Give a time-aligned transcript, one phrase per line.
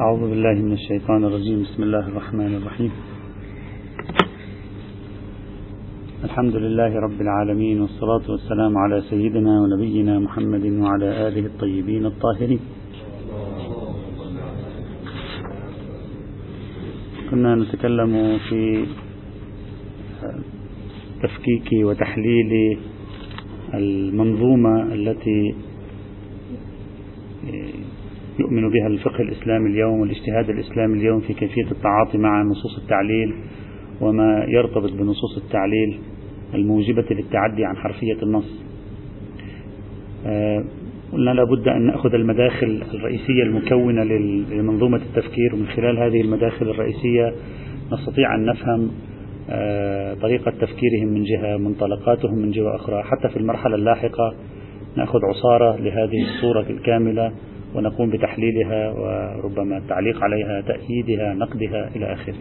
[0.00, 1.62] أعوذ بالله من الشيطان الرجيم.
[1.62, 2.92] بسم الله الرحمن الرحيم.
[6.24, 12.60] الحمد لله رب العالمين والصلاة والسلام على سيدنا ونبينا محمد وعلى آله الطيبين الطاهرين.
[17.30, 18.84] كنا نتكلم في
[21.22, 22.78] تفكيك وتحليل
[23.74, 25.54] المنظومة التي
[28.38, 33.34] يؤمن بها الفقه الإسلامي اليوم والاجتهاد الإسلامي اليوم في كيفية التعاطي مع نصوص التعليل
[34.00, 35.98] وما يرتبط بنصوص التعليل
[36.54, 38.64] الموجبة للتعدي عن حرفية النص.
[41.12, 44.04] قلنا لابد أن نأخذ المداخل الرئيسية المكونة
[44.50, 47.32] لمنظومة التفكير ومن خلال هذه المداخل الرئيسية
[47.92, 48.90] نستطيع أن نفهم
[50.22, 53.02] طريقة تفكيرهم من جهة منطلقاتهم من جهة أخرى.
[53.02, 54.34] حتى في المرحلة اللاحقة
[54.96, 57.32] نأخذ عصارة لهذه الصورة الكاملة.
[57.74, 62.34] ونقوم بتحليلها وربما التعليق عليها تأييدها نقدها إلى آخره.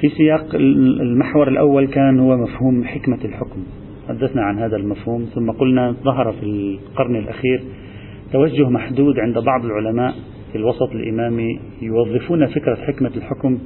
[0.00, 3.64] في سياق المحور الأول كان هو مفهوم حكمة الحكم.
[4.08, 7.62] تحدثنا عن هذا المفهوم ثم قلنا ظهر في القرن الأخير
[8.32, 10.14] توجه محدود عند بعض العلماء
[10.52, 13.58] في الوسط الإمامي يوظفون فكرة حكمة الحكم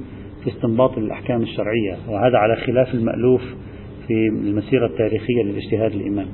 [0.43, 3.41] في استنباط الأحكام الشرعية وهذا على خلاف المألوف
[4.07, 6.29] في المسيرة التاريخية للاجتهاد الإمامي.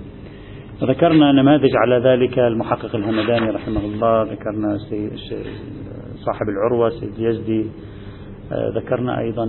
[0.84, 2.40] ذكرنا نماذج على ذلك.
[2.40, 4.78] المحقق الهمداني رحمه الله ذكرنا
[6.16, 7.66] صاحب العروة سيد يزدي
[8.76, 9.44] ذكرنا أيضا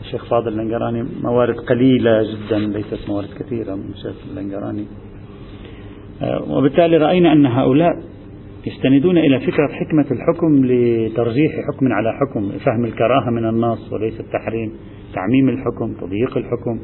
[0.00, 4.84] الشيخ فاضل اللنقراني موارد قليلة جدا ليست موارد كثيرة من الشيخ اللنقراني
[6.50, 7.92] وبالتالي رأينا أن هؤلاء
[8.66, 14.72] يستندون إلى فكرة حكمة الحكم لترجيح حكم على حكم فهم الكراهة من النص وليس التحريم
[15.14, 16.80] تعميم الحكم تضييق الحكم.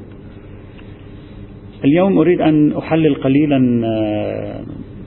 [1.85, 3.59] اليوم أريد أن أحلل قليلا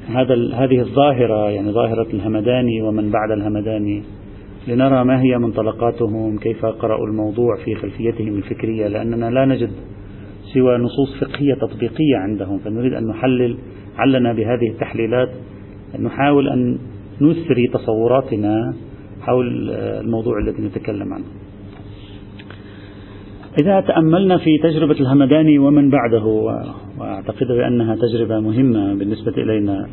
[0.07, 4.03] هذا هذه الظاهرة يعني ظاهرة الهمداني ومن بعد الهمداني
[4.67, 9.71] لنرى ما هي منطلقاتهم كيف قرأوا الموضوع في خلفيتهم الفكرية لأننا لا نجد
[10.53, 13.57] سوى نصوص فقهية تطبيقية عندهم فنريد أن نحلل
[13.97, 15.29] علنا بهذه التحليلات
[15.99, 16.77] نحاول أن
[17.21, 18.73] نثري تصوراتنا
[19.21, 21.25] حول الموضوع الذي نتكلم عنه.
[23.59, 26.25] إذا تأملنا في تجربة الهمداني ومن بعده
[26.99, 29.87] وأعتقد بأنها تجربة مهمة بالنسبة إلينا.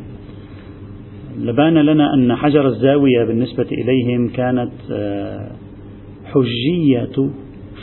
[1.39, 4.71] لبان لنا أن حجر الزاوية بالنسبة إليهم كانت
[6.25, 7.29] حجية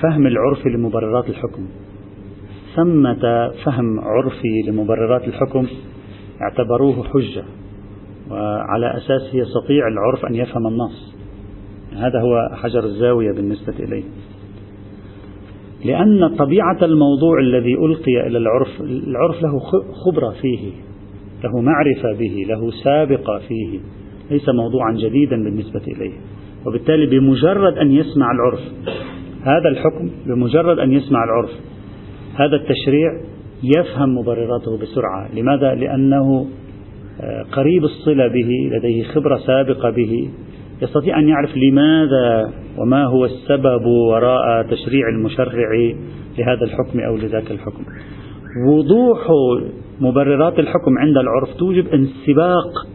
[0.02, 1.66] فهم العرف لمبررات الحكم.
[2.76, 5.66] ثمة فهم عرفي لمبررات الحكم
[6.42, 7.44] اعتبروه حجة
[8.30, 11.16] وعلى أساس يستطيع العرف أن يفهم النص.
[11.92, 14.10] هذا هو حجر الزاوية بالنسبة إليهم
[15.86, 19.58] لأن طبيعة الموضوع الذي ألقي إلى العرف العرف له
[20.04, 20.70] خبرة فيه
[21.44, 23.78] له معرفة به له سابقة فيه
[24.30, 26.12] ليس موضوعا جديدا بالنسبة إليه
[26.66, 28.60] وبالتالي بمجرد أن يسمع العرف
[29.42, 31.50] هذا الحكم بمجرد أن يسمع العرف
[32.34, 33.20] هذا التشريع
[33.62, 36.46] يفهم مبرراته بسرعة لماذا؟ لأنه
[37.52, 40.28] قريب الصلة به لديه خبرة سابقة به
[40.82, 45.72] يستطيع أن يعرف لماذا وما هو السبب وراء تشريع المشرع
[46.38, 47.84] لهذا الحكم أو لذاك الحكم.
[48.68, 49.18] وضوح
[50.00, 52.86] مبررات الحكم عند العرف توجب انسباق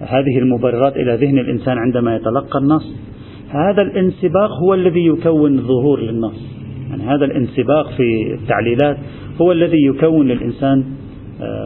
[0.00, 2.94] هذه المبررات إلى ذهن الإنسان عندما يتلقى النص.
[3.48, 6.56] هذا الانسباق هو الذي يكون ظهور للنص.
[6.90, 8.96] يعني هذا الانسباق في التعليلات
[9.40, 10.84] هو الذي يكون للإنسان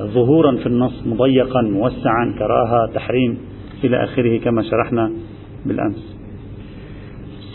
[0.04, 3.38] ظهورا في النص مضيقا موسعا كراهة تحريم
[3.84, 5.12] إلى آخره كما شرحنا
[5.66, 6.19] بالأمس.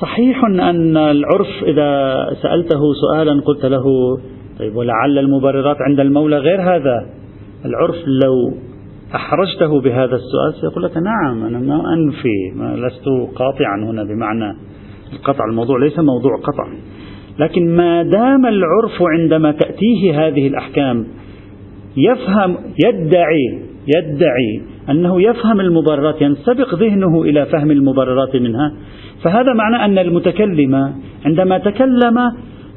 [0.01, 3.83] صحيح أن العرف إذا سألته سؤالا قلت له
[4.59, 7.05] طيب ولعل المبررات عند المولى غير هذا؟
[7.65, 8.57] العرف لو
[9.15, 14.57] أحرجته بهذا السؤال سيقول لك نعم أنا ما أنفي ما لست قاطعا هنا بمعنى
[15.13, 16.67] القطع الموضوع ليس موضوع قطع.
[17.39, 21.07] لكن ما دام العرف عندما تأتيه هذه الأحكام
[21.97, 23.59] يفهم يدعي
[23.97, 28.73] يدعي أنه يفهم المبررات ينسبق ذهنه إلى فهم المبررات منها.
[29.23, 30.93] فهذا معنى أن المتكلم
[31.25, 32.31] عندما تكلم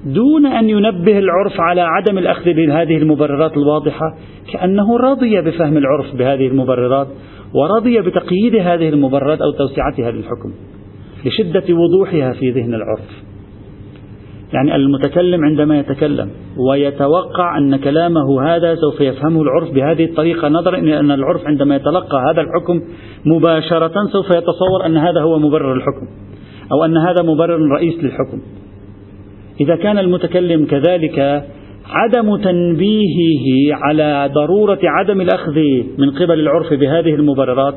[0.07, 4.15] دون أن ينبه العرف على عدم الأخذ بهذه المبررات الواضحة
[4.53, 7.09] كأنه رضي بفهم العرف بهذه المبررات
[7.55, 10.53] ورضي بتقييد هذه المبررات أو توسعتها للحكم
[11.25, 13.28] لشدة وضوحها في ذهن العرف.
[14.53, 16.31] يعني المتكلم عندما يتكلم
[16.71, 22.19] ويتوقع أن كلامه هذا سوف يفهمه العرف بهذه الطريقة نظرا إلى أن العرف عندما يتلقى
[22.31, 22.81] هذا الحكم
[23.27, 26.07] مباشرة سوف يتصور أن هذا هو مبرر الحكم
[26.73, 28.41] أو أن هذا مبرر رئيس للحكم.
[29.61, 31.45] إذا كان المتكلم كذلك
[31.87, 35.57] عدم تنبيهه على ضرورة عدم الأخذ
[35.99, 37.75] من قبل العرف بهذه المبررات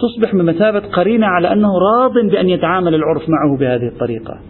[0.00, 4.40] تصبح بمثابة قرينة على أنه راض بأن يتعامل العرف معه بهذه الطريقة.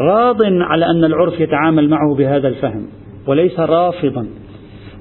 [0.00, 2.86] راض على أن العرف يتعامل معه بهذا الفهم
[3.26, 4.26] وليس رافضا.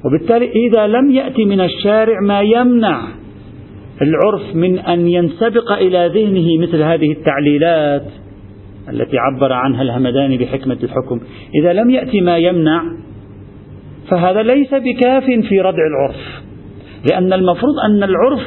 [0.05, 3.01] وبالتالي إذا لم يأتي من الشارع ما يمنع
[4.01, 8.05] العرف من أن ينسبق إلى ذهنه مثل هذه التعليلات
[8.89, 11.19] التي عبر عنها الهمداني بحكمة الحكم.
[11.61, 12.83] إذا لم يأتي ما يمنع
[14.11, 16.49] فهذا ليس بكاف في ردع العرف.
[17.11, 18.41] لأن المفروض أن العرف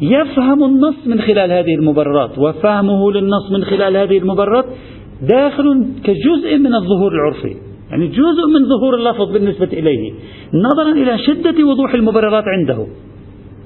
[0.00, 4.64] يفهم النص من خلال هذه المبررات وفهمه للنص من خلال هذه المبررات
[5.28, 7.56] داخل كجزء من الظهور العرفي.
[7.90, 10.12] يعني جزء من ظهور اللفظ بالنسبة إليه.
[10.54, 12.86] نظرا إلى شدة وضوح المبررات عنده.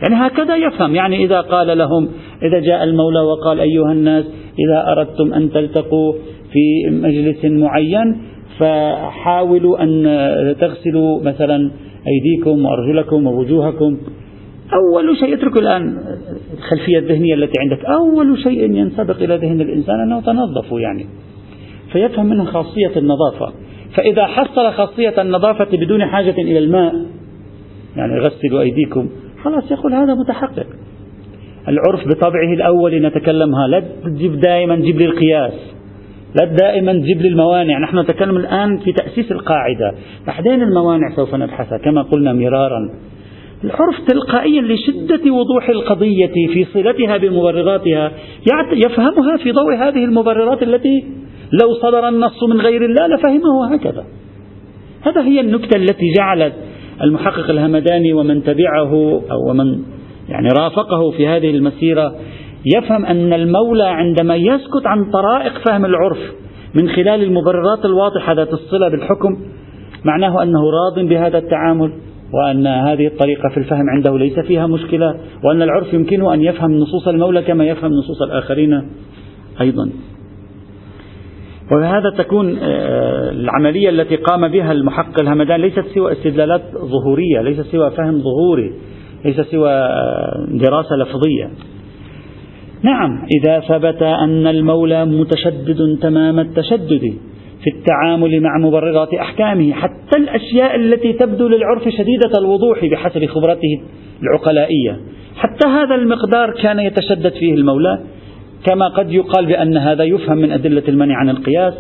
[0.03, 0.95] يعني هكذا يفهم.
[0.95, 2.09] يعني إذا قال لهم
[2.43, 4.25] إذا جاء المولى وقال أيها الناس
[4.59, 6.13] إذا أردتم أن تلتقوا
[6.53, 8.17] في مجلس معين
[8.59, 10.05] فحاولوا أن
[10.61, 11.71] تغسلوا مثلا
[12.07, 13.99] أيديكم وأرجلكم ووجوهكم.
[14.73, 15.99] أول شيء اترك الآن
[16.59, 17.85] الخلفية الذهنية التي عندك.
[17.85, 21.07] أول شيء ينسبق إلى ذهن الإنسان أنه تنظفوا يعني.
[21.97, 23.53] فيفهم منها خاصية النظافة.
[23.95, 26.95] فإذا حصل خاصية النظافة بدون حاجة إلى الماء
[27.97, 29.09] يعني غسلوا أيديكم
[29.45, 30.67] خلاص يقول هذا متحقق.
[31.69, 33.67] العرف بطبعه الأول نتكلمها.
[33.69, 35.53] لا تجيب دائما جيب لي القياس
[36.35, 37.79] لا دائما تجيب لي الموانع.
[37.79, 39.95] نحن نتكلم الآن في تأسيس القاعدة.
[40.27, 42.91] بعدين الموانع سوف نبحثها كما قلنا مرارا.
[43.65, 48.13] العرف تلقائيا لشدة وضوح القضية في صلتها بمبرراتها
[48.73, 51.05] يفهمها في ضوء هذه المبررات التي
[51.53, 54.05] لو صدر النص من غير الله لفهمه هكذا.
[55.03, 56.53] هذا هي النكتة التي جعلت
[57.03, 59.83] المحقق الهمداني ومن تبعه أو ومن
[60.29, 62.15] يعني رافقه في هذه المسيرة
[62.77, 66.19] يفهم أن المولى عندما يسكت عن طرائق فهم العرف
[66.75, 69.37] من خلال المبررات الواضحة ذات الصلة بالحكم
[70.05, 71.93] معناه أنه راض بهذا التعامل
[72.33, 77.09] وأن هذه الطريقة في الفهم عنده ليس فيها مشكلة وأن العرف يمكنه أن يفهم نصوص
[77.09, 78.89] المولى كما يفهم نصوص الآخرين
[79.61, 79.91] أيضا.
[81.73, 87.91] وبهذا تكون آه، العملية التي قام بها المحقق الهمدان ليست سوى استدلالات ظهورية ليست سوى
[87.91, 88.73] فهم ظهوري
[89.25, 91.51] ليس سوى آه، دراسة لفظية.
[92.83, 97.15] نعم إذا ثبت أن المولى متشدد تمام التشدد
[97.65, 103.81] في التعامل مع مبررات أحكامه حتى الأشياء التي تبدو للعرف شديدة الوضوح بحسب خبرته
[104.23, 105.01] العقلائية
[105.37, 107.99] حتى هذا المقدار كان يتشدد فيه المولى.
[108.65, 111.75] كما قد يقال بأن هذا يفهم من أدلة المنع عن القياس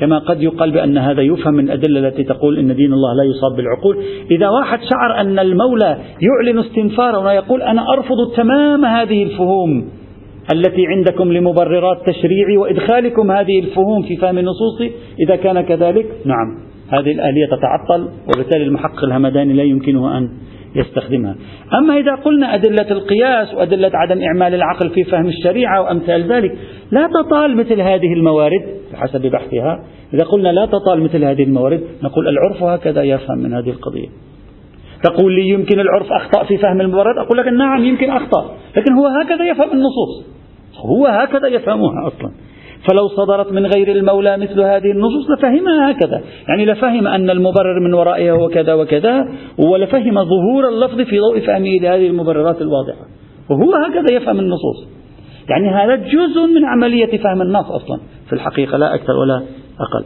[0.00, 3.56] كما قد يقال بأن هذا يفهم من الأدلة التي تقول إن دين الله لا يصاب
[3.56, 3.96] بالعقول.
[4.30, 9.88] إذا واحد شعر أن المولى يعلن استنفارا ويقول أنا أرفض تمام هذه الفهوم
[10.54, 14.80] التي عندكم لمبررات تشريعي وإدخالكم هذه الفهوم في فهم النصوص
[15.26, 16.58] إذا كان كذلك نعم
[16.88, 20.28] هذه الآلية تتعطل وبالتالي المحقق الهمداني لا يمكنه أن
[20.74, 21.34] يستخدمها.
[21.78, 26.58] أما إذا قلنا أدلة القياس وأدلة عدم إعمال العقل في فهم الشريعة وأمثال ذلك
[26.90, 29.84] لا تطال مثل هذه الموارد بحسب بحثها.
[30.14, 34.08] إذا قلنا لا تطال مثل هذه الموارد نقول العرف هكذا يفهم من هذه القضية.
[35.02, 39.06] تقول لي يمكن العرف أخطأ في فهم الموارد؟ أقول لك نعم يمكن أخطأ لكن هو
[39.06, 40.32] هكذا يفهم النصوص.
[40.76, 42.32] هو هكذا يفهمها أصلا.
[42.88, 46.22] فلو صدرت من غير المولى مثل هذه النصوص لفهمها هكذا.
[46.48, 51.78] يعني لفهم أن المبرر من ورائها هو كذا وكذا ولفهم ظهور اللفظ في ضوء فهمه
[51.82, 53.06] لهذه المبررات الواضحة.
[53.50, 54.88] وهو هكذا يفهم النصوص.
[55.48, 58.00] يعني هذا جزء من عملية فهم النص أصلا.
[58.26, 59.36] في الحقيقة لا أكثر ولا
[59.80, 60.04] أقل.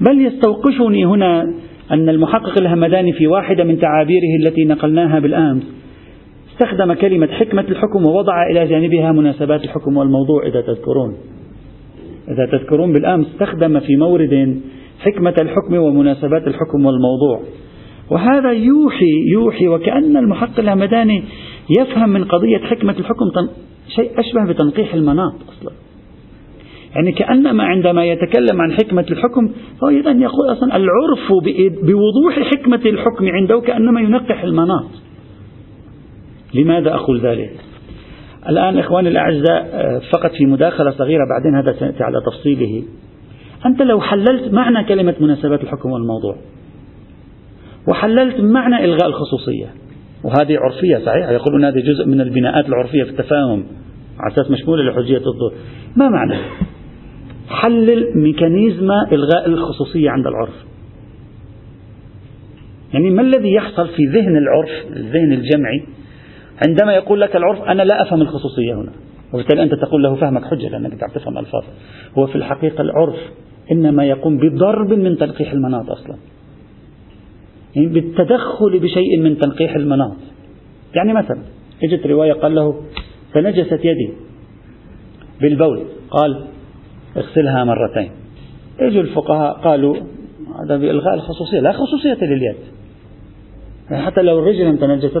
[0.00, 1.42] بل يستوقفني هنا
[1.90, 5.62] أن المحقق الهمداني في واحدة من تعابيره التي نقلناها بالأمس
[6.52, 11.16] استخدم كلمة حكمة الحكم ووضع إلى جانبها مناسبات الحكم والموضوع إذا تذكرون.
[12.28, 14.60] إذا تذكرون بالأمس استخدم في مورد
[15.00, 17.40] حكمة الحكم ومناسبات الحكم والموضوع.
[18.10, 21.22] وهذا يوحي يوحي وكأن المحقق الهمداني
[21.78, 23.24] يفهم من قضية حكمة الحكم
[23.88, 25.72] شيء أشبه بتنقيح المناط أصلا.
[26.94, 29.48] يعني كأنما عندما يتكلم عن حكمة الحكم
[29.80, 31.32] فهو أيضا يقول أصلا العرف
[31.82, 34.90] بوضوح حكمة الحكم عنده كأنما ينقح المناط.
[36.54, 37.52] لماذا أقول ذلك؟
[38.48, 39.70] الآن إخواني الأعزاء
[40.12, 42.82] فقط في مداخلة صغيرة بعدين هذا سيأتي على تفصيله.
[43.66, 46.36] أنت لو حللت معنى كلمة مناسبات الحكم والموضوع
[47.88, 49.66] وحللت معنى إلغاء الخصوصية
[50.24, 53.64] وهذه عرفية صحيح يقولون هذه جزء من البناءات العرفية في التفاهم
[54.20, 55.52] على أساس مشمولة لحجية الظهور
[55.96, 56.36] ما معنى؟
[57.48, 60.54] حلل ميكانيزم إلغاء الخصوصية عند العرف.
[62.94, 65.82] يعني ما الذي يحصل في ذهن العرف الذهن الجمعي؟
[66.68, 68.92] عندما يقول لك العرف أنا لا أفهم الخصوصية هنا.
[69.32, 71.64] وبالتالي أنت تقول له فهمك حجة لأنك تعرف تفهم ألفاظ.
[72.18, 73.16] هو في الحقيقة العرف
[73.72, 76.16] إنما يقوم بضرب من تلقيح المناط أصلا.
[77.76, 80.16] يعني بالتدخل بشيء من تنقيح المناط.
[80.94, 81.38] يعني مثلا
[81.84, 82.82] اجت رواية قال له
[83.34, 84.12] تنجست يدي
[85.40, 85.82] بالبول.
[86.10, 86.44] قال
[87.16, 88.10] اغسلها مرتين.
[88.80, 89.96] اجوا الفقهاء قالوا
[90.64, 91.60] هذا بإلغاء الخصوصية.
[91.60, 92.56] لا خصوصية لليد.
[93.90, 95.18] حتى لو الرجل تنجست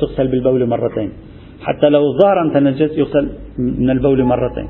[0.00, 1.12] تغسل بالبول مرتين.
[1.60, 4.68] حتى لو الظهر تنجس يغسل من البول مرتين.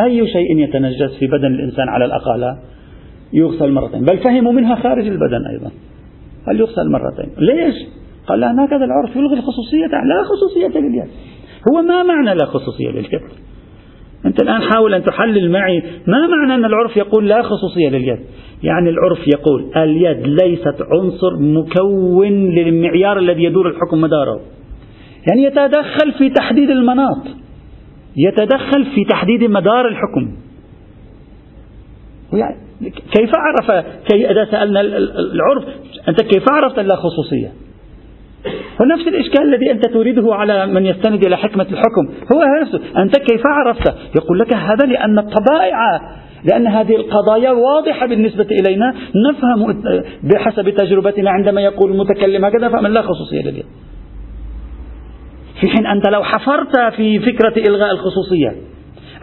[0.00, 2.56] أي شيء يتنجس في بدن الإنسان على الأقل
[3.32, 4.04] يغسل مرتين.
[4.04, 5.70] بل فهموا منها خارج البدن أيضا.
[6.48, 7.30] هل يغسل مرتين.
[7.38, 7.74] ليش؟
[8.26, 11.08] قال لا هكذا العرف يلغي الخصوصية لا خصوصية لليد.
[11.70, 13.20] هو ما معنى لا خصوصية لليد؟
[14.26, 18.18] أنت الآن حاول أن تحلل معي ما معنى أن العرف يقول لا خصوصية لليد؟
[18.62, 24.40] يعني العرف يقول اليد ليست عنصر مكون للمعيار الذي يدور الحكم مداره.
[25.30, 27.26] يعني يتدخل في تحديد المناط.
[28.16, 30.36] يتدخل في تحديد مدار الحكم.
[32.90, 35.64] كيف عرف؟ كي إذا سألنا العرف
[36.08, 37.52] أنت كيف عرفت لا خصوصية؟
[38.80, 42.08] ونفس الإشكال الذي أنت تريده على من يستند إلى حكمة الحكم.
[42.34, 46.00] هو نفسه أنت كيف عرفت؟ يقول لك هذا لأن الطبائع
[46.44, 48.94] لأن هذه القضايا واضحة بالنسبة إلينا.
[49.30, 49.82] نفهم
[50.22, 53.62] بحسب تجربتنا عندما يقول المتكلم هكذا فمن لا خصوصية لديه.
[55.60, 58.56] في حين أنت لو حفرت في فكرة إلغاء الخصوصية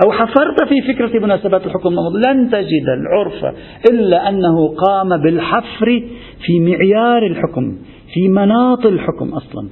[0.05, 1.89] أو حفرت في فكرة مناسبات الحكم
[2.27, 3.55] لن تجد العرف
[3.91, 6.03] إلا أنه قام بالحفر
[6.45, 7.77] في معيار الحكم.
[8.17, 9.67] في مناط الحكم أصلا.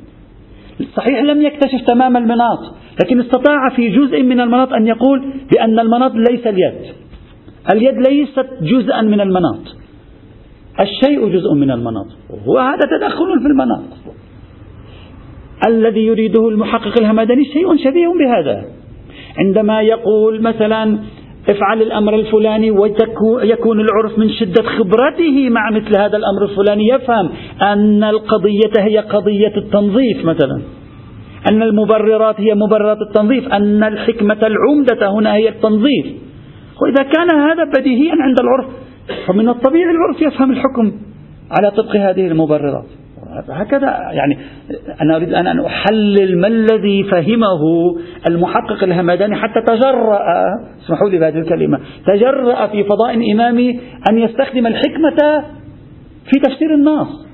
[0.96, 2.60] صحيح لم يكتشف تمام المناط
[3.04, 6.94] لكن استطاع في جزء من المناط أن يقول بأن المناط ليس اليد.
[7.74, 9.62] اليد ليست جزءا من المناط.
[10.80, 12.08] الشيء جزء من المناط.
[12.46, 13.84] وهذا تدخل في المناط.
[15.68, 18.66] الذي يريده المحقق الهمداني شيء شبيه بهذا.
[19.38, 21.00] عندما يقول مثلا
[21.50, 26.88] افعل الأمر الفلاني ويكون العرف من شدة خبرته مع مثل هذا الأمر الفلاني.
[26.88, 27.30] يفهم
[27.62, 30.62] أن القضية هي قضية التنظيف مثلا.
[31.50, 33.54] أن المبررات هي مبررات التنظيف.
[33.54, 36.06] أن الحكمة العمدة هنا هي التنظيف.
[36.82, 38.66] وإذا كان هذا بديهيا عند العرف
[39.28, 40.92] فمن الطبيعي العرف يفهم الحكم
[41.52, 42.86] على طبق هذه المبررات.
[43.50, 44.38] هكذا يعني
[45.02, 47.62] أنا أريد أن أحلل ما الذي فهمه
[48.30, 50.20] المحقق الهمداني حتى تجرأ
[50.86, 53.80] اسمحوا لي بهذه الكلمة تجرأ في فضاء إمامي
[54.12, 55.44] أن يستخدم الحكمة
[56.26, 57.26] في تفسير النص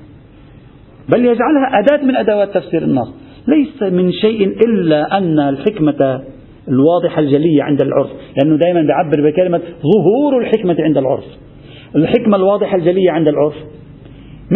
[1.08, 3.14] بل يجعلها أداة من أدوات تفسير النص
[3.48, 6.22] ليس من شيء إلا أن الحكمة
[6.68, 11.24] الواضحة الجلية عند العرف لأنه دائما بيعبر بكلمة ظهور الحكمة عند العرف.
[11.96, 13.54] الحكمة الواضحة الجلية عند العرف.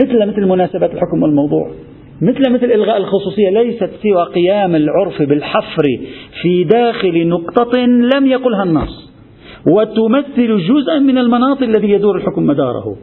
[0.05, 1.71] مثل مثل مناسبات الحكم والموضوع.
[2.23, 5.85] مثل مثل إلغاء الخصوصية ليست سوى قيام العرف بالحفر
[6.43, 9.13] في داخل نقطة لم يقلها النص
[9.67, 12.97] وتمثل جزءا من المناط الذي يدور الحكم مداره.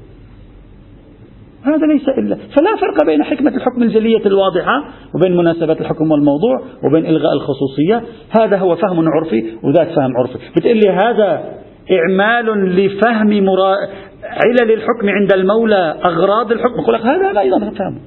[1.64, 4.84] هذا ليس إلا فلا فرق بين حكمة الحكم الجلية الواضحة
[5.16, 8.02] وبين مناسبات الحكم والموضوع وبين إلغاء الخصوصية.
[8.40, 10.38] هذا هو فهم عرفي وذاك فهم عرفي.
[10.56, 11.44] بتقول لي هذا
[11.92, 13.76] إعمال لفهم مرا...
[14.24, 16.80] علل الحكم عند المولى أغراض الحكم.
[16.80, 18.00] أقول لك هذا أيضا فهمه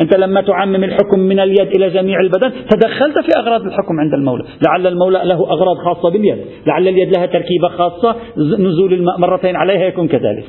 [0.00, 4.44] أنت لما تعمم الحكم من اليد إلى جميع البدن تدخلت في أغراض الحكم عند المولى.
[4.66, 6.38] لعل المولى له أغراض خاصة باليد.
[6.66, 10.44] لعل اليد لها تركيبة خاصة نزول الماء مرتين عليها يكون كذلك.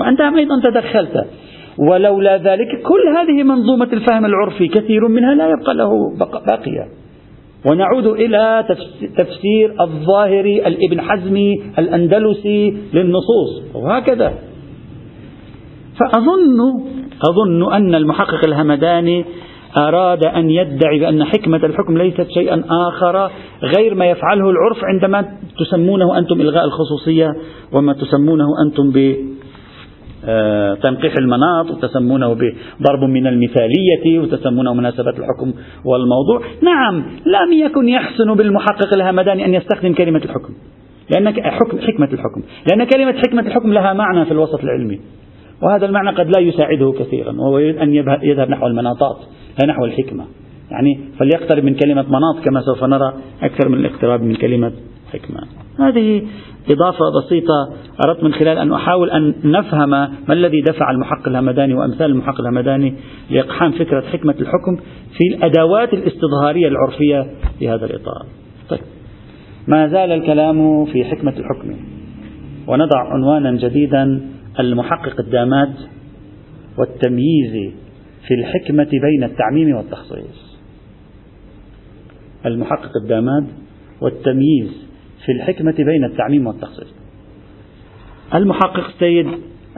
[0.00, 1.26] وأنت أيضا تدخلت.
[1.90, 5.90] ولولا ذلك كل هذه منظومة الفهم العرفي كثير منها لا يبقى له
[6.46, 6.88] باقية.
[7.70, 8.64] ونعود إلى
[9.16, 14.34] تفسير الظاهري الإبن حزمي الأندلسي للنصوص وهكذا.
[15.98, 16.58] فأظن
[17.30, 19.24] أظن أن المحقق الهمداني
[19.76, 23.30] أراد أن يدعي بأن حكمة الحكم ليست شيئا آخر
[23.62, 25.24] غير ما يفعله العرف عندما
[25.58, 27.28] تسمونه أنتم إلغاء الخصوصية
[27.72, 28.90] وما تسمونه أنتم
[30.82, 35.52] تنقيح المناط وتسمونه بضرب من المثالية وتسمونه مناسبة الحكم
[35.84, 36.40] والموضوع.
[36.62, 36.94] نعم
[37.26, 40.54] لم يكن يحسن بالمحقق الهمداني أن يستخدم كلمة الحكم.
[41.10, 42.42] لأن حكم حكمة الحكم.
[42.70, 45.00] لأن كلمة حكمة الحكم لها معنى في الوسط العلمي.
[45.62, 49.16] وهذا المعنى قد لا يساعده كثيرا وهو يريد أن يذهب نحو المناطات
[49.60, 50.24] لا نحو الحكمة.
[50.70, 54.72] يعني فليقترب من كلمة مناط كما سوف نرى أكثر من الاقتراب من كلمة
[55.12, 55.40] حكمة.
[55.80, 56.22] هذه
[56.70, 57.72] إضافة بسيطة
[58.04, 62.94] أردت من خلال أن أحاول أن نفهم ما الذي دفع المحقق الهمداني وأمثال المحقق الهمداني
[63.30, 64.76] لإقحام فكرة حكمة الحكم
[65.16, 67.26] في الأدوات الاستظهارية العرفية
[67.58, 68.26] في هذا الإطار.
[68.68, 68.80] طيب.
[69.68, 71.76] ما زال الكلام في حكمة الحكم.
[72.66, 74.20] ونضع عنوانا جديدا
[74.60, 75.74] المحقق الدامات
[76.78, 77.72] والتمييز
[78.28, 80.56] في الحكمة بين التعميم والتخصيص.
[82.46, 83.46] المحقق الداماد
[84.00, 84.85] والتمييز
[85.26, 86.94] في الحكمة بين التعميم والتخصيص.
[88.34, 89.26] المحقق السيد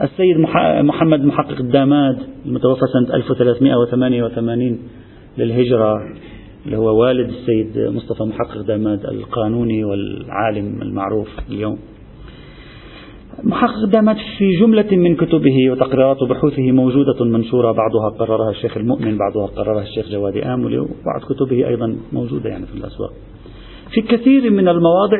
[0.01, 0.37] السيد
[0.81, 4.79] محمد محقق الداماد المتوفى سنة 1388
[5.37, 5.95] للهجرة
[6.65, 11.79] اللي هو والد السيد مصطفى محقق داماد القانوني والعالم المعروف اليوم.
[13.43, 19.45] محقق دامت في جملة من كتبه وتقريرات وبحوثه موجودة منشورة بعضها قررها الشيخ المؤمن بعضها
[19.45, 23.13] قررها الشيخ جوادي آملي وبعض كتبه أيضا موجودة يعني في الأسواق.
[23.93, 25.17] في كثير من المواضع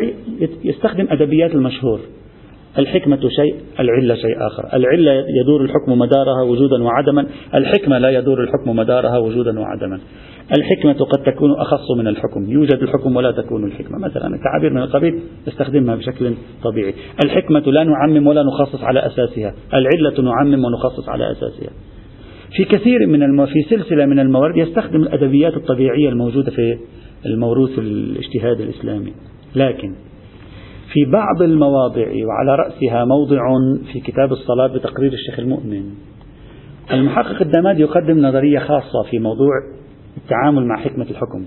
[0.63, 1.99] يستخدم أدبيات المشهور.
[2.79, 4.63] الحكمة شيء العلة شيء آخر.
[4.73, 5.11] العلة
[5.41, 7.25] يدور الحكم مدارها وجودا وعدما.
[7.55, 9.99] الحكمة لا يدور الحكم مدارها وجودا وعدما.
[10.57, 12.51] الحكمة قد تكون أخص من الحكم.
[12.51, 13.97] يوجد الحكم ولا تكون الحكمة.
[13.97, 16.33] مثلا تعابير من القبيل استخدمها بشكل
[16.63, 16.93] طبيعي.
[17.23, 19.53] الحكمة لا نعمم ولا نخصص على أساسها.
[19.73, 21.69] العلة نعمم ونخصص على أساسها.
[22.57, 23.45] في كثير من الم...
[23.45, 26.77] في سلسلة من الموارد يستخدم الأدبيات الطبيعية الموجودة في
[27.25, 29.13] الموروث الاجتهاد الإسلامي.
[29.55, 29.95] لكن
[30.93, 33.41] في بعض المواضع وعلى رأسها موضع
[33.93, 35.83] في كتاب الصلاة بتقرير الشيخ المؤمن.
[36.91, 39.51] المحقق الدماد يقدم نظرية خاصة في موضوع
[40.17, 41.45] التعامل مع حكمة الحكم.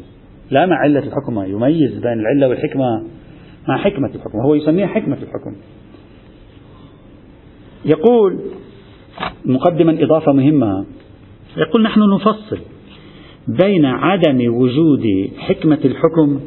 [0.51, 3.03] لا مع علة الحكم يميز بين العلة والحكمة
[3.69, 4.39] مع حكمة الحكم.
[4.41, 5.57] هو يسميها حكمة الحكم.
[7.85, 8.41] يقول
[9.45, 10.87] مقدما إضافة مهمة.
[11.57, 12.59] يقول نحن نفصل
[13.49, 16.41] بين عدم وجود حكمة الحكم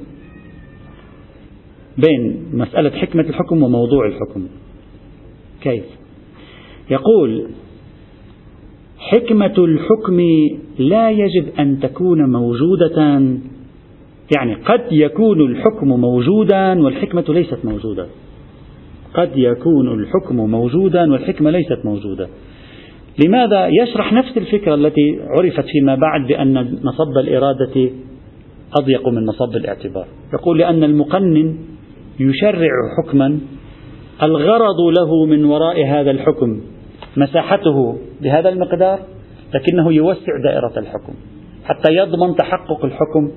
[1.97, 4.47] بين مسألة حكمة الحكم وموضوع الحكم.
[5.61, 5.83] كيف؟
[6.91, 7.47] يقول
[8.97, 10.19] حكمة الحكم
[10.79, 13.01] لا يجب أن تكون موجودة
[14.35, 18.07] يعني قد يكون الحكم موجودا والحكمة ليست موجودة.
[19.13, 22.29] قد يكون الحكم موجودا والحكمة ليست موجودة.
[23.23, 26.53] لماذا يشرح نفس الفكرة التي عرفت فيما بعد بأن
[26.83, 27.89] نصب الإرادة
[28.79, 31.57] أضيق من نصب الاعتبار؟ يقول لأن المقنن
[32.19, 33.39] يشرع حكما
[34.23, 36.61] الغرض له من وراء هذا الحكم
[37.17, 38.99] مساحته بهذا المقدار
[39.53, 41.13] لكنه يوسع دائرة الحكم
[41.65, 43.31] حتى يضمن تحقق الحكم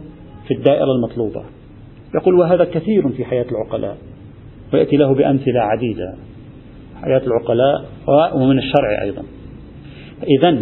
[0.48, 1.42] في الدائرة المطلوبة.
[2.14, 3.96] يقول وهذا كثير في حياة العقلاء
[4.74, 6.14] ويأتي له بأمثلة عديدة.
[7.02, 7.84] حياة العقلاء
[8.36, 9.22] ومن الشرع أيضا.
[10.22, 10.58] إذا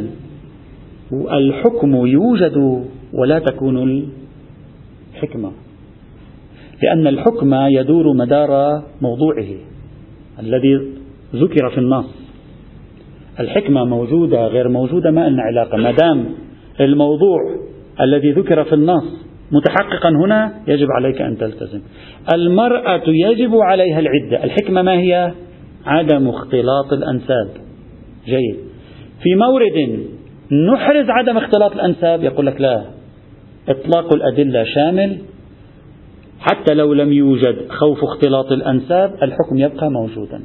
[1.13, 4.07] الحكم يوجد ولا تكون
[5.15, 5.53] الحكمة
[6.83, 9.49] لأن الحكم يدور مدار موضوعه
[10.39, 10.93] الذي
[11.35, 12.27] ذكر في النص.
[13.41, 15.77] الحكمة موجودة غير موجودة ما لنا علاقة.
[15.77, 16.27] ما دام
[16.81, 17.39] الموضوع
[18.01, 21.81] الذي ذكر في النص متحققا هنا يجب عليك أن تلتزم.
[22.35, 24.45] المرأة يجب عليها العدة.
[24.45, 25.33] الحكمة ما هي؟
[25.87, 27.49] عدم اختلاط الأنساب.
[28.27, 28.57] جيد.
[29.23, 30.07] في مورد
[30.73, 32.85] نحرز عدم اختلاط الأنساب يقول لك لا
[33.69, 35.19] إطلاق الأدلة شامل.
[36.41, 40.43] حتى لو لم يوجد خوف اختلاط الأنساب الحكم يبقى موجودا.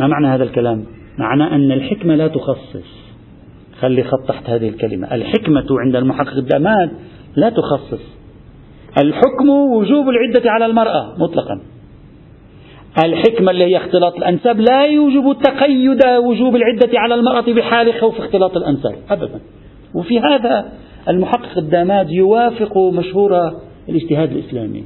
[0.00, 0.84] ما معنى هذا الكلام؟
[1.18, 3.00] معنى أن الحكمة لا تخصص.
[3.80, 5.14] خلي خط تحت هذه الكلمة.
[5.14, 6.90] الحكمة عند المحقق الدماد
[7.36, 8.02] لا تخصص.
[9.02, 11.60] الحكم وجوب العدة على المرأة مطلقا.
[12.98, 18.56] الحكمة اللي هي اختلاط الأنساب لا يوجب تقيد وجوب العدة على المرأة بحال خوف اختلاط
[18.56, 19.40] الأنساب أبدا.
[19.94, 20.72] وفي هذا
[21.08, 23.52] المحقق الداماد يوافق مشهور
[23.88, 24.84] الاجتهاد الإسلامي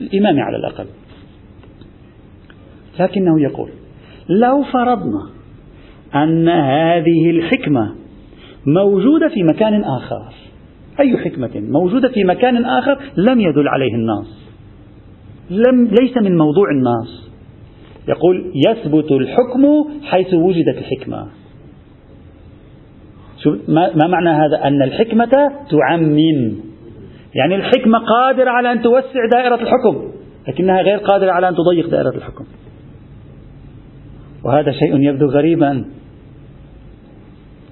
[0.00, 0.86] الإمامي على الأقل.
[3.00, 3.70] لكنه يقول
[4.28, 5.30] لو فرضنا
[6.14, 7.94] أن هذه الحكمة
[8.66, 10.34] موجودة في مكان آخر
[11.00, 14.48] أي حكمة موجودة في مكان آخر لم يدل عليه النص
[15.50, 17.27] لم ليس من موضوع النص
[18.08, 21.26] يقول يثبت الحكم حيث وجدت الحكمة.
[23.42, 26.52] شو ما معنى هذا؟ أن الحكمة تعمم.
[27.34, 30.12] يعني الحكمة قادرة على أن توسع دائرة الحكم
[30.48, 32.44] لكنها غير قادرة على أن تضيق دائرة الحكم.
[34.44, 35.84] وهذا شيء يبدو غريبا.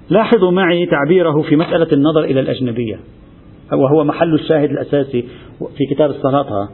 [0.09, 2.99] لاحظوا معي تعبيره في مسألة النظر إلى الأجنبية.
[3.73, 5.21] وهو محل الشاهد الأساسي
[5.77, 6.69] في كتاب الصلاة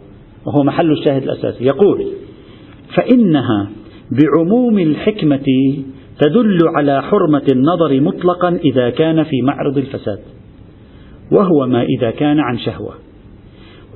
[0.45, 1.65] وهو محل الشاهد الأساسي.
[1.65, 2.05] يقول
[2.95, 3.69] فإنها
[4.11, 5.45] بعموم الحكمة
[6.19, 10.19] تدل على حرمة النظر مطلقا إذا كان في معرض الفساد
[11.31, 12.93] وهو ما إذا كان عن شهوة.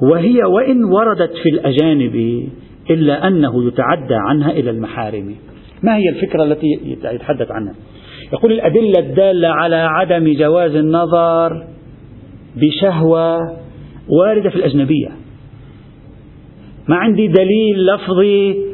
[0.01, 2.47] وهي وإن وردت في الأجانب
[2.89, 5.35] إلا أنه يتعدى عنها إلى المحارم.
[5.83, 6.67] ما هي الفكرة التي
[7.03, 7.73] يتحدث عنها؟
[8.33, 11.67] يقول الأدلة الدالة على عدم جواز النظر
[12.55, 13.37] بشهوة
[14.09, 15.09] واردة في الأجنبية.
[16.87, 18.67] ما عندي دليل لفظي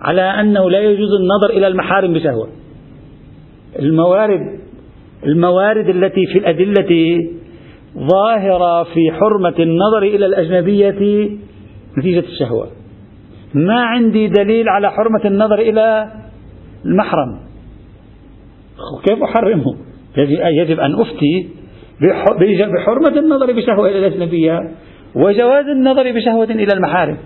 [0.00, 2.48] على أنه لا يجوز النظر إلى المحارم بشهوة.
[3.78, 4.60] الموارد
[5.26, 7.18] الموارد التي في الأدلة
[7.98, 10.90] ظاهرة في حرمة النظر إلى الأجنبية
[11.98, 12.68] نتيجة الشهوة.
[13.54, 16.12] ما عندي دليل على حرمة النظر إلى
[16.84, 17.38] المحرم.
[19.08, 19.76] كيف أحرمه؟
[20.62, 21.48] يجب أن أفتي
[22.76, 24.70] بحرمة النظر بشهوة إلى الأجنبية
[25.14, 27.16] وجواز النظر بشهوة إلى المحارم.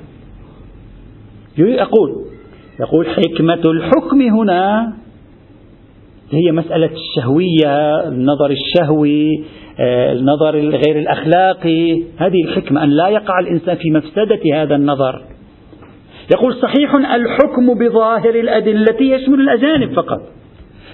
[1.58, 2.31] يقول
[2.80, 4.92] يقول حكمة الحكم هنا
[6.32, 9.44] هي مسألة الشهوية النظر الشهوي
[9.80, 12.02] آه، النظر الغير الأخلاقي.
[12.18, 15.22] هذه الحكمة أن لا يقع الإنسان في مفسدة هذا النظر.
[16.34, 20.20] يقول صحيح الحكم بظاهر الأدلة يشمل الأجانب فقط.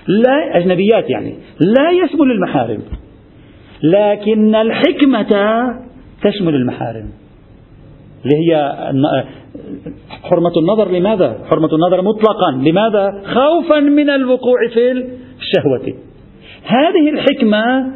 [0.08, 2.82] لا أجنبيات يعني لا يشمل المحارم.
[3.82, 5.28] لكن الحكمة
[6.22, 7.10] تشمل المحارم.
[8.24, 8.74] اللي هي
[10.22, 12.50] حرمة النظر لماذا؟ حرمة النظر مطلقا.
[12.50, 15.94] لماذا؟ خوفا من الوقوع في الشهوة.
[16.64, 17.92] هذه الحكمة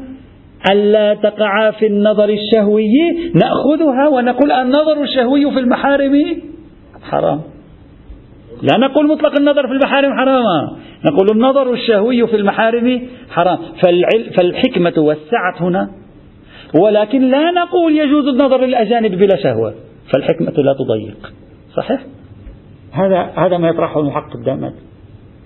[0.73, 2.93] ألا تقع في النظر الشهوي
[3.35, 6.43] نأخذها ونقول النظر الشهوي في المحارم
[7.03, 7.41] حرام.
[8.63, 13.59] لا نقول مطلق النظر في المحارم حراما نقول النظر الشهوي في المحارم حرام.
[14.37, 15.91] فالحكمة وسعت هنا.
[16.81, 19.75] ولكن لا نقول يجوز النظر للأجانب بلا شهوة.
[20.13, 21.33] فالحكمة لا تضيق.
[21.77, 22.01] صحيح؟
[22.93, 24.73] هذا هذا ما يطرحه المحقق دائما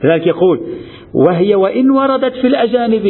[0.04, 0.60] لذلك يقول
[1.14, 3.06] وهي وإن وردت في الأجانب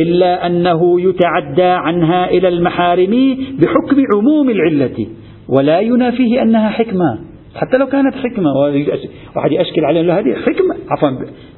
[0.00, 5.06] إلا أنه يتعدى عنها إلى المحارم بحكم عموم العلة
[5.48, 7.18] ولا ينافيه أنها حكمة.
[7.54, 8.50] حتى لو كانت حكمة
[9.36, 10.74] واحد يشكل عليه هذه حكمة.
[10.90, 11.10] عفوا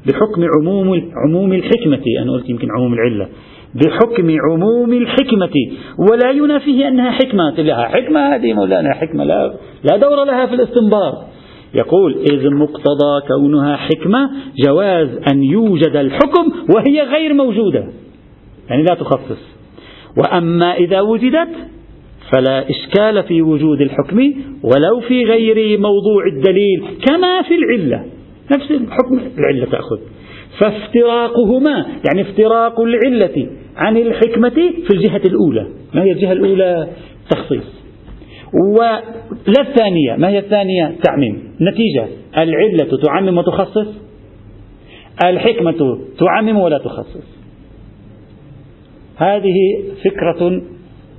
[0.07, 3.29] بحكم عموم عموم الحكمة أنا قلت يمكن عموم العلة.
[3.75, 5.53] بحكم عموم الحكمة
[5.99, 11.15] ولا ينافيه أنها حكمة لها حكمة هذه مولانا حكمة لا, لا دور لها في الاستنباط.
[11.75, 14.31] يقول إذ مقتضى كونها حكمة
[14.67, 17.89] جواز أن يوجد الحكم وهي غير موجودة.
[18.71, 19.55] يعني لا تخصص.
[20.19, 21.49] وأما إذا وجدت
[22.33, 24.19] فلا إشكال في وجود الحكم
[24.63, 28.05] ولو في غير موضوع الدليل كما في العلة.
[28.57, 29.99] نفس الحكم العلة تأخذ.
[30.59, 35.67] فافتراقهما يعني افتراق العلة عن الحكمة في الجهة الأولى.
[35.95, 36.89] ما هي الجهة الأولى؟
[37.31, 37.85] تخصيص.
[38.79, 41.57] ولا الثانية؟ ما هي الثانية؟ تعميم.
[41.61, 42.09] نتيجة.
[42.39, 43.89] العلة تعمم وتخصص.
[45.25, 47.35] الحكمة تعمم ولا تخصص.
[49.17, 49.55] هذه
[50.05, 50.63] فكرة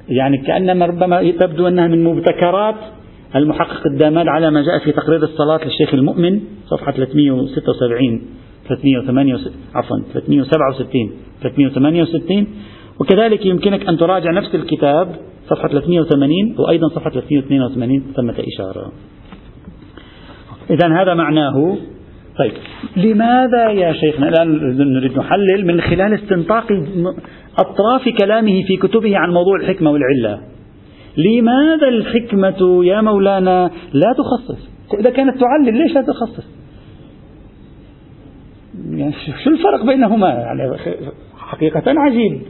[0.09, 2.75] يعني كأنما ربما تبدو أنها من مبتكرات
[3.35, 8.21] المحقق الداماد على ما جاء في تقرير الصلاة للشيخ المؤمن صفحة 376
[8.67, 12.47] 368 عفوا 367 368
[12.99, 15.15] وكذلك يمكنك أن تراجع نفس الكتاب
[15.49, 18.91] صفحة 380 وأيضا صفحة 382 ثمة إشارة.
[20.69, 21.77] إذا هذا معناه
[22.39, 22.51] طيب
[22.97, 26.65] لماذا يا شيخنا الآن نريد نحلل من خلال استنطاق
[27.57, 30.41] أطراف كلامه في كتبه عن موضوع الحكمة والعلة.
[31.17, 36.64] لماذا الحكمة يا مولانا لا تخصص؟ إذا كانت تعلل ليش لا تخصص؟
[38.89, 40.77] يعني شو الفرق بينهما؟ يعني
[41.37, 42.41] حقيقة عجيب.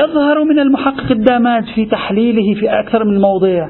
[0.00, 3.68] يظهر من المحقق الداماد في تحليله في أكثر من موضع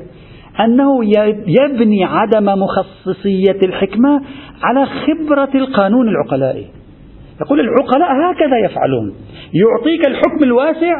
[0.60, 1.04] أنه
[1.46, 4.20] يبني عدم مخصصية الحكمة
[4.62, 6.66] على خبرة القانون العقلائي.
[7.40, 9.14] يقول العقلاء هكذا يفعلون.
[9.54, 10.94] يعطيك الحكم الواسع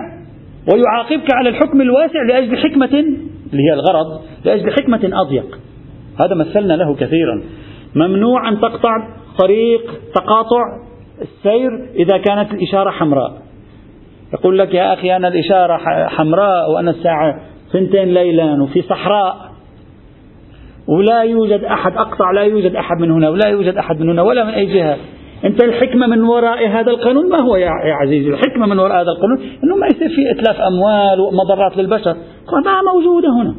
[0.73, 3.05] ويعاقبك على الحكم الواسع لأجل حكمة
[3.53, 5.59] اللي هي الغرض لأجل حكمة أضيق.
[6.21, 7.43] هذا مثلنا له كثيرا.
[7.95, 10.65] ممنوع أن تقطع طريق تقاطع
[11.23, 13.33] السير إذا كانت الإشارة حمراء.
[14.33, 15.77] يقول لك يا أخي أنا الإشارة
[16.09, 17.41] حمراء وأنا الساعة
[17.73, 19.37] ثنتين ليلا وفي صحراء.
[20.89, 24.45] ولا يوجد أحد أقطع لا يوجد أحد من هنا ولا يوجد أحد من هنا ولا
[24.45, 24.97] من أي جهة.
[25.45, 27.71] أنت الحكمة من وراء هذا القانون ما هو يا
[28.03, 32.17] عزيزي؟ الحكمة من وراء هذا القانون أنه ما يصير في إتلاف أموال ومضرات للبشر.
[32.65, 33.55] ما موجودة هنا.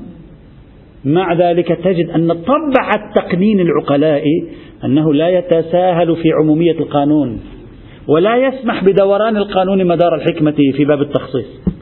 [1.05, 4.47] مع ذلك تجد أن طبع التقنين العقلائي
[4.85, 7.39] أنه لا يتساهل في عمومية القانون
[8.07, 11.79] ولا يسمح بدوران القانون مدار الحكمة في باب التخصيص.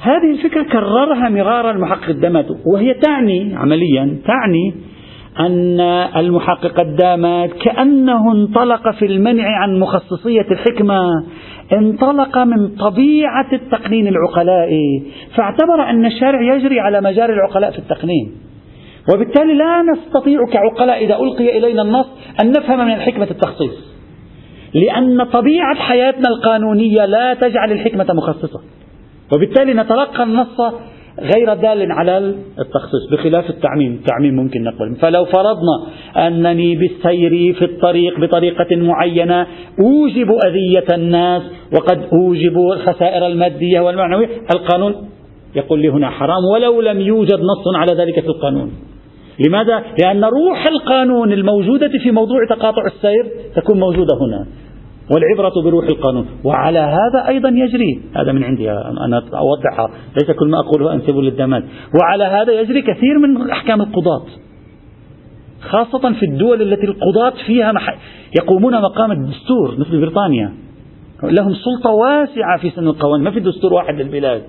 [0.00, 4.74] هذه الفكرة كررها مرارا المحقق الدمت وهي تعني عمليا تعني
[5.40, 5.80] أن
[6.16, 11.00] المحقق الدامات كأنه انطلق في المنع عن مخصصية الحكمة
[11.72, 15.02] انطلق من طبيعة التقنين العقلائي
[15.36, 18.32] فاعتبر أن الشارع يجري على مجاري العقلاء في التقنين.
[19.14, 22.06] وبالتالي لا نستطيع كعقلاء إذا ألقي إلينا النص
[22.44, 23.92] أن نفهم من الحكمة التخصيص.
[24.74, 28.60] لأن طبيعة حياتنا القانونية لا تجعل الحكمة مخصصة.
[29.34, 30.60] وبالتالي نتلقى النص
[31.20, 35.86] غير دال على التخصيص بخلاف التعميم التعميم ممكن نقبل فلو فرضنا
[36.26, 39.46] أنني بالسير في الطريق بطريقة معينة
[39.80, 44.94] أوجب أذية الناس وقد أوجب الخسائر المادية والمعنوية القانون
[45.54, 48.72] يقول لي هنا حرام ولو لم يوجد نص على ذلك في القانون.
[49.46, 54.46] لماذا؟ لأن روح القانون الموجودة في موضوع تقاطع السير تكون موجودة هنا.
[55.12, 56.26] والعبرة بروح القانون.
[56.44, 58.00] وعلى هذا أيضا يجري.
[58.16, 59.88] هذا من عندي أنا أوضحها
[60.20, 61.64] ليس كل ما أقوله أنسبه للدمات
[62.00, 64.22] وعلى هذا يجري كثير من أحكام القضاة.
[65.60, 67.72] خاصة في الدول التي القضاة فيها
[68.40, 70.52] يقومون مقام الدستور مثل بريطانيا.
[71.22, 73.24] لهم سلطة واسعة في سن القوانين.
[73.24, 74.42] ما في دستور واحد للبلاد.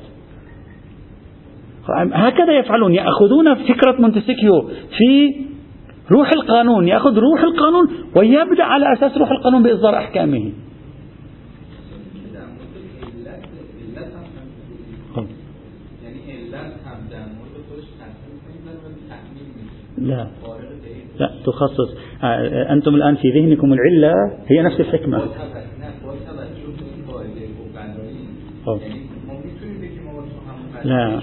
[2.14, 2.94] هكذا يفعلون.
[2.94, 4.62] يأخذون فكرة مونتسكيو
[4.98, 5.36] في
[6.12, 10.52] روح القانون يأخذ روح القانون ويبدأ على أساس روح القانون بإصدار أحكامه.
[19.98, 20.28] لا.
[21.20, 21.98] لا تخصص.
[22.70, 24.14] أنتم الآن في ذهنكم العلة
[24.48, 25.18] هي نفس الحكمة.
[30.84, 31.22] لا.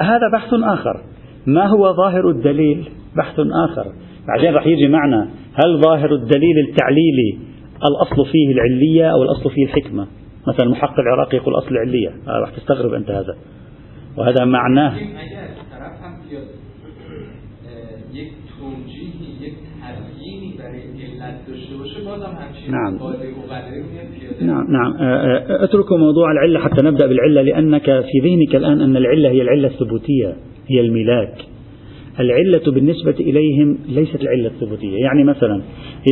[0.00, 1.02] هذا بحث آخر.
[1.46, 3.92] ما هو ظاهر الدليل؟ بحث آخر.
[4.28, 7.38] بعدين راح يجي معنا هل ظاهر الدليل التعليلي
[7.76, 10.06] الأصل فيه العلية أو الأصل فيه الحكمة؟
[10.48, 12.12] مثلا المحقق العراقي يقول أصل العلية.
[12.26, 13.36] راح تستغرب أنت هذا.
[14.16, 14.94] وهذا معناه
[22.70, 22.98] نعم.
[24.40, 24.92] نعم نعم.
[25.50, 30.36] اتركوا موضوع العلة حتى نبدأ بالعلة لأنك في ذهنك الآن أن العلة هي العلة الثبوتية.
[30.70, 31.34] هي الملاك.
[32.20, 34.96] العلة بالنسبة إليهم ليست العلة الثبوتية.
[34.98, 35.62] يعني مثلا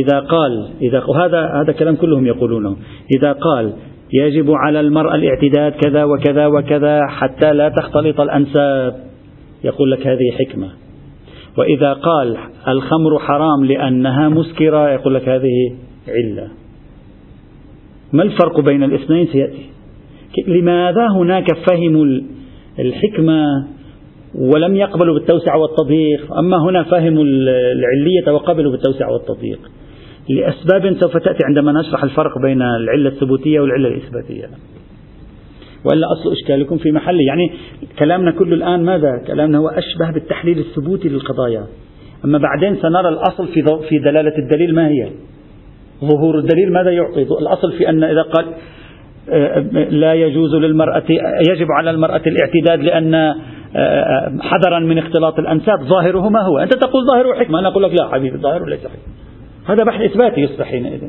[0.03, 2.75] إذا قال إذا وهذا هذا كلام كلهم يقولونه.
[3.17, 3.73] إذا قال
[4.13, 8.95] يجب على المرأة الاعتداد كذا وكذا وكذا حتى لا تختلط الأنساب
[9.63, 10.69] يقول لك هذه حكمة.
[11.57, 15.75] وإذا قال الخمر حرام لأنها مسكرة يقول لك هذه
[16.07, 16.47] علة.
[18.13, 19.69] ما الفرق بين الاثنين؟ سيأتي.
[20.47, 22.05] لماذا هناك فهموا
[22.79, 23.45] الحكمة
[24.35, 26.33] ولم يقبلوا بالتوسعة والتضييق.
[26.33, 29.59] أما هنا فهموا العلية وقبلوا بالتوسعة والتضييق.
[30.29, 34.49] لأسباب سوف تأتي عندما نشرح الفرق بين العلة الثبوتية والعلة الإثباتية.
[35.85, 37.51] وإلا أصل إشكالكم في محله يعني
[37.99, 41.63] كلامنا كله الآن ماذا؟ كلامنا هو أشبه بالتحليل الثبوتي للقضايا.
[42.25, 45.09] أما بعدين سنرى الأصل في, في دلالة الدليل ما هي؟
[46.01, 48.45] ظهور الدليل ماذا يعطي؟ الأصل في أن إذا قال
[49.29, 51.03] آه، لا يجوز للمرأة
[51.49, 53.35] يجب على المرأة الاعتداد لأن
[54.41, 58.07] حذرا من اختلاط الأنساب ظاهره ما هو؟ أنت تقول ظاهره حكمة أنا أقول لك لا
[58.07, 59.13] حبيبي ظاهره ليس حكمة.
[59.67, 61.01] هذا بحث إثباتي يصبح حينئذ.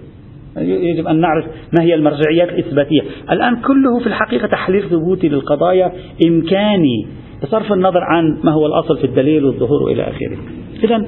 [0.57, 1.45] يجب أن نعرف
[1.79, 3.01] ما هي المرجعيات الإثباتية.
[3.31, 5.93] الآن كله في الحقيقة تحليل ثبوتي للقضايا
[6.27, 7.07] إمكاني.
[7.43, 10.39] بصرف النظر عن ما هو الأصل في الدليل والظهور إلى آخره.
[10.85, 11.07] إذا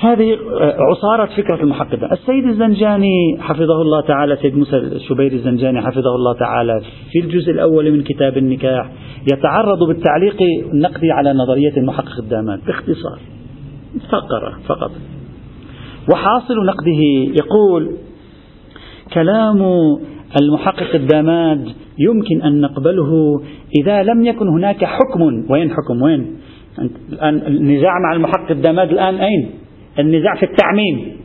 [0.00, 0.38] هذه
[0.90, 2.12] عصارة فكرة المحققة.
[2.12, 6.80] السيد الزنجاني حفظه الله تعالى سيد موسى الشبيري الزنجاني حفظه الله تعالى
[7.12, 8.90] في الجزء الأول من كتاب النكاح
[9.32, 10.36] يتعرض بالتعليق
[10.72, 13.18] النقدي على نظرية المحقق الدامات باختصار.
[14.10, 14.90] فقرة فقط.
[16.12, 17.02] وحاصل نقده
[17.44, 17.96] يقول
[19.14, 19.62] كلام
[20.42, 23.40] المحقق الداماد يمكن أن نقبله
[23.82, 25.50] إذا لم يكن هناك حكم.
[25.50, 26.36] وين حكم؟ وين؟
[27.12, 29.50] الآن النزاع مع المحقق الداماد الآن أين؟
[29.98, 31.20] النزاع في التعميم.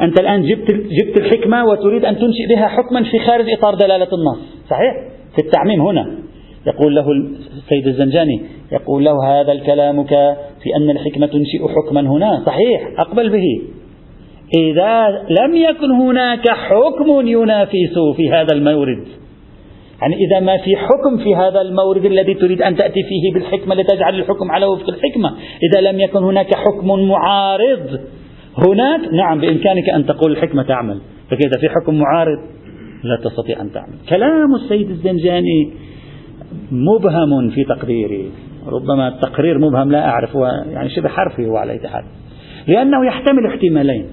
[0.00, 4.38] أنت الآن جبت, جبت الحكمة وتريد أن تنشئ بها حكما في خارج إطار دلالة النص.
[4.70, 4.94] صحيح؟
[5.36, 6.18] في التعميم هنا.
[6.66, 7.06] يقول له
[7.56, 8.40] السيد الزنجاني
[8.72, 10.08] يقول له هذا الكلامك
[10.62, 12.42] في أن الحكمة تنشئ حكما هنا.
[12.46, 13.62] صحيح أقبل به.
[14.58, 15.08] إذا
[15.40, 19.04] لم يكن هناك حكم ينافس في هذا المورد.
[20.00, 24.14] يعني إذا ما في حكم في هذا المورد الذي تريد أن تأتي فيه بالحكمة لتجعل
[24.14, 25.34] الحكم على وفق الحكمة.
[25.62, 28.00] إذا لم يكن هناك حكم معارض
[28.68, 31.00] هناك نعم بإمكانك أن تقول الحكمة تعمل.
[31.30, 32.38] فإذا في حكم معارض
[33.04, 33.94] لا تستطيع أن تعمل.
[34.08, 35.72] كلام السيد الزنجاني
[36.70, 38.30] مبهم في تقديري.
[38.66, 40.34] ربما التقرير مبهم لا أعرف
[40.72, 42.04] يعني شبه حرفي هو على حال.
[42.68, 44.06] لأنه يحتمل احتمالين.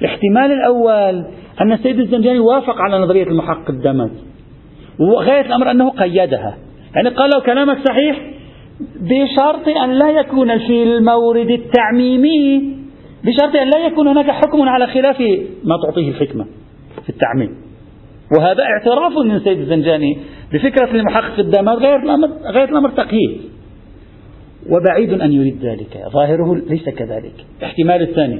[0.00, 1.24] الاحتمال الأول
[1.60, 4.10] أن السيد الزنجاني وافق على نظرية المحقق الدمج.
[5.00, 6.56] وغاية الأمر أنه قيدها.
[6.94, 8.20] يعني قال له كلامك صحيح
[9.00, 12.74] بشرط أن لا يكون في المورد التعميمي
[13.24, 15.20] بشرط أن لا يكون هناك حكم على خلاف
[15.64, 16.44] ما تعطيه الحكمة
[17.02, 17.56] في التعميم.
[18.38, 20.18] وهذا اعتراف من سيد الزنجاني
[20.52, 23.40] بفكرة المحقق الدمج غير الأمر, غاية الأمر تقييد.
[24.70, 25.98] وبعيد أن يريد ذلك.
[26.12, 27.34] ظاهره ليس كذلك.
[27.58, 28.38] الاحتمال الثاني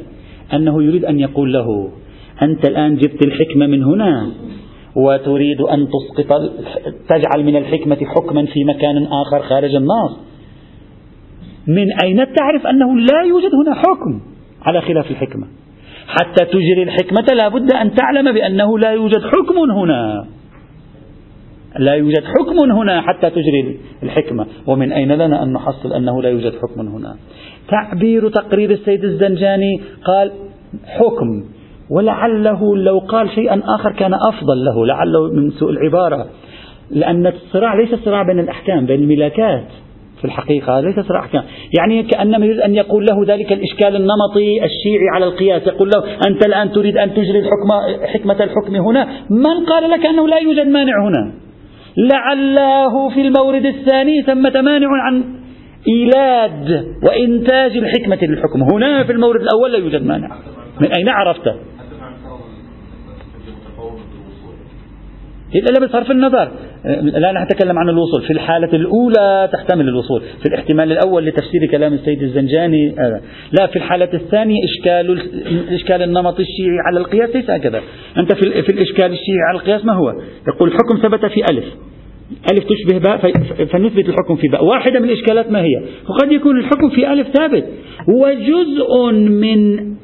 [0.52, 1.90] أنه يريد أن يقول له
[2.42, 4.30] أنت الآن جبت الحكمة من هنا
[4.96, 6.42] وتريد أن تسقط
[7.08, 10.20] تجعل من الحكمة حكما في مكان آخر خارج النص
[11.66, 14.20] من أين تعرف أنه لا يوجد هنا حكم
[14.62, 15.46] على خلاف الحكمة؟
[16.06, 20.26] حتى تجري الحكمة لا بد أن تعلم بأنه لا يوجد حكم هنا.
[21.78, 24.46] لا يوجد حكم هنا حتى تجري الحكمة.
[24.66, 27.16] ومن أين لنا أن نحصل أنه لا يوجد حكم هنا؟
[27.68, 30.32] تعبير تقرير السيد الزنجاني قال
[30.86, 31.44] حكم.
[31.96, 36.26] ولعله لو قال شيئا آخر كان أفضل له لعله من سوء العبارة.
[36.90, 39.64] لأن الصراع ليس صراع بين الأحكام بين الملاكات
[40.18, 41.42] في الحقيقة ليس صراع أحكام.
[41.78, 46.46] يعني كأنما يريد أن يقول له ذلك الإشكال النمطي الشيعي على القياس يقول له أنت
[46.46, 47.68] الآن تريد أن تجري الحكم
[48.06, 51.32] حكمة الحكم هنا؟ من قال لك أنه لا يوجد مانع هنا؟
[51.96, 55.24] لعله في المورد الثاني ثمة مانع عن
[55.88, 58.62] إيلاد وإنتاج الحكمة للحكم.
[58.62, 60.28] هنا في المورد الأول لا يوجد مانع.
[60.80, 61.54] من أين عرفت
[65.54, 66.50] إلا بصرف النظر.
[67.02, 68.22] لا نتكلم عن الوصول.
[68.22, 70.22] في الحالة الأولى تحتمل الوصول.
[70.42, 72.94] في الاحتمال الأول لتفسير كلام السيد الزنجاني
[73.52, 77.80] لا في الحالة الثانية إشكال الإشكال النمط الشيعي على القياس ليس هكذا.
[78.18, 80.12] أنت في, في الإشكال الشيعي على القياس ما هو؟
[80.48, 81.64] يقول الحكم ثبت في ألف.
[82.52, 83.16] ألف تشبه باء
[83.64, 84.64] فنثبت الحكم في باء.
[84.64, 87.64] واحدة من الإشكالات ما هي؟ وقد يكون الحكم في ألف ثابت.
[88.08, 89.94] وجزء من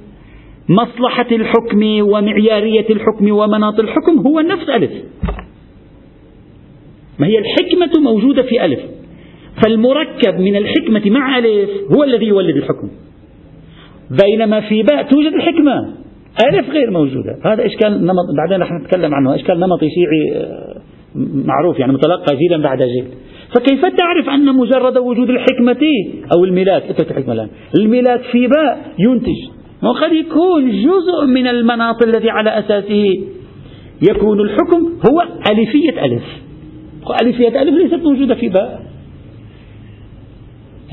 [0.71, 4.91] مصلحة الحكم ومعيارية الحكم ومناط الحكم هو نفس ألف.
[7.19, 8.81] ما هي الحكمة موجودة في ألف.
[9.63, 12.91] فالمركب من الحكمة مع ألف هو الذي يولد الحكم.
[14.11, 15.95] بينما في باء توجد الحكمة.
[16.49, 17.39] ألف غير موجودة.
[17.45, 19.35] هذا إشكال نمط بعدين رح نتكلم عنه.
[19.35, 20.81] إشكال نمطي شيعي آه،
[21.47, 23.05] معروف يعني متلقى جيلا بعد جيل.
[23.55, 25.81] فكيف تعرف أن مجرد وجود الحكمة
[26.37, 27.49] أو الملاك اترك الحكمة الآن.
[27.75, 29.60] الملاك في باء ينتج.
[29.83, 33.15] وقد يكون جزء من المناط الذي على أساسه
[34.11, 36.23] يكون الحكم هو ألفية ألف.
[37.23, 38.83] ألفية ألف ليست موجودة في باء.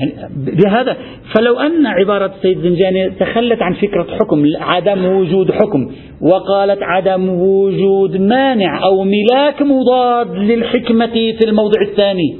[0.00, 0.96] يعني بهذا
[1.34, 8.16] فلو أن عبارة السيد زنجاني تخلت عن فكرة حكم عدم وجود حكم وقالت عدم وجود
[8.16, 12.36] مانع أو ملاك مضاد للحكمة في الموضع الثاني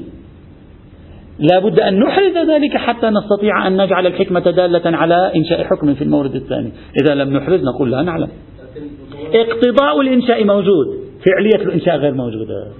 [1.39, 6.03] لا بد أن نحرز ذلك حتى نستطيع أن نجعل الحكمة دالة على إنشاء حكم في
[6.03, 6.71] المورد الثاني.
[7.03, 8.29] إذا لم نحرز نقول لا نعلم.
[9.33, 10.87] اقتضاء الإنشاء موجود.
[11.25, 12.71] فعلية الإنشاء غير موجودة.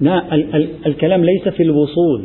[0.00, 2.24] لا ال ال الكلام ليس في الوصول.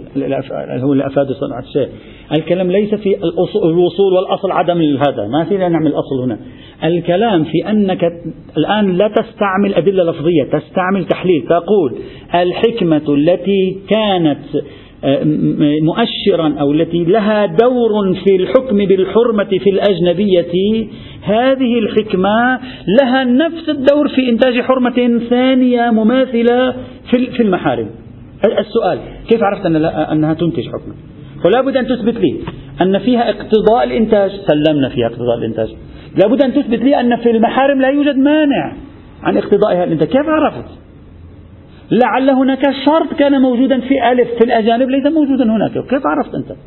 [0.81, 1.89] هو اللي أفاد صنعة الشيء.
[2.31, 3.17] الكلام ليس في
[3.65, 5.27] الوصول والأصل عدم هذا.
[5.27, 6.39] ما فينا نعمل الأصل هنا.
[6.83, 8.13] الكلام في أنك
[8.57, 11.95] الآن لا تستعمل أدلة لفظية تستعمل تحليل تقول
[12.35, 14.39] الحكمة التي كانت
[15.03, 15.23] آه،
[15.81, 20.87] مؤشرا أو التي لها دور في الحكم بالحرمة في الأجنبية
[21.21, 22.59] هذه الحكمة
[23.01, 26.75] لها نفس الدور في إنتاج حرمة ثانية مماثلة
[27.11, 27.89] في المحارم.
[28.59, 30.93] السؤال كيف عرفت أن أنها تنتج حكما
[31.43, 32.39] فلا بد أن تثبت لي
[32.81, 34.31] أن فيها اقتضاء الإنتاج.
[34.31, 35.75] سلمنا فيها اقتضاء الإنتاج.
[36.21, 38.73] لا بد أن تثبت لي أن في المحارم لا يوجد مانع
[39.23, 40.07] عن اقتضائها الإنتاج.
[40.07, 40.65] كيف عرفت؟
[41.91, 45.71] لعل هناك شرط كان موجودا في ألف في الأجانب ليس موجودا هناك.
[45.71, 46.57] كيف عرفت أنت؟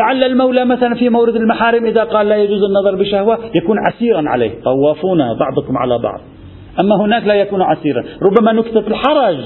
[0.00, 4.50] لعل المولى مثلا في مورد المحارم إذا قال لا يجوز النظر بشهوة يكون عسيرا عليه.
[4.64, 6.20] طوافون بعضكم على بعض.
[6.84, 8.04] أما هناك لا يكون عسيرا.
[8.22, 9.36] ربما نكتة الحرج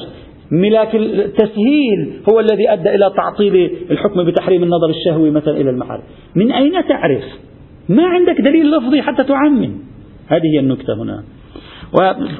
[0.62, 6.03] ملاك التسهيل هو الذي أدى إلى تعطيل الحكم بتحريم النظر الشهوي مثلا إلى المحارم
[6.35, 7.25] من أين تعرف؟
[7.88, 9.73] ما عندك دليل لفظي حتى تعمم.
[10.29, 11.25] هذه هي النكتة هنا.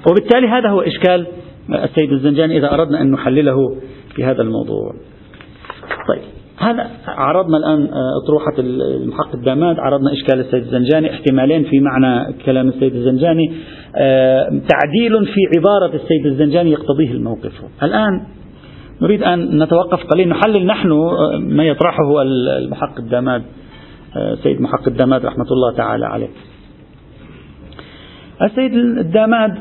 [0.07, 1.27] وبالتالي هذا هو إشكال
[1.71, 3.77] السيد الزنجاني إذا أردنا أن نحلله
[4.15, 4.95] في هذا الموضوع.
[6.09, 6.23] طيب.
[6.59, 12.69] هذا عرضنا الآن آه، أطروحة المحقق الداماد عرضنا إشكال السيد الزنجاني احتمالين في معنى كلام
[12.69, 13.53] السيد الزنجاني.
[13.97, 17.53] آه، تعديل في عبارة السيد الزنجاني يقتضيه الموقف.
[17.83, 18.23] الآن
[19.03, 23.43] نريد أن نتوقف قليلا نحلل نحن آه، ما يطرحه المحقق الداماد
[24.43, 26.29] سيد محقق الداماد رحمة الله تعالى عليه.
[28.43, 29.55] السيد الداماد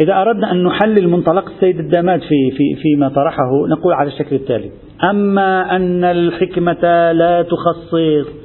[0.00, 4.70] إذا أردنا أن نحلل منطلق السيد الداماد في في فيما طرحه نقول على الشكل التالي:
[5.04, 8.40] أما أن الحكمة لا تخصص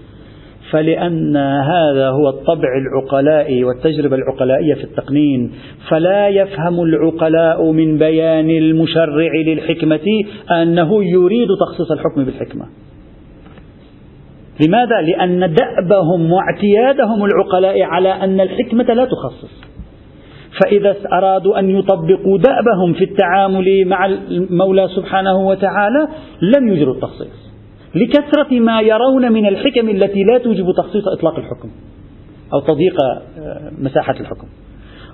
[0.72, 5.52] فلأن هذا هو الطبع العقلاء والتجربة العقلائية في التقنين.
[5.90, 12.66] فلا يفهم العقلاء من بيان المشرع للحكمة أنه يريد تخصيص الحكم بالحكمة.
[14.68, 19.75] لماذا؟ لأن دأبهم واعتيادهم العقلاء على أن الحكمة لا تخصص.
[20.62, 26.08] فإذا أرادوا أن يطبقوا دأبهم في التعامل مع المولى سبحانه وتعالى
[26.42, 27.46] لم يجروا التخصيص.
[27.96, 31.70] لكثرة ما يرون من الحكم التي لا توجب تخصيص إطلاق الحكم
[32.54, 34.48] أو تضييق آه، مساحة الحكم.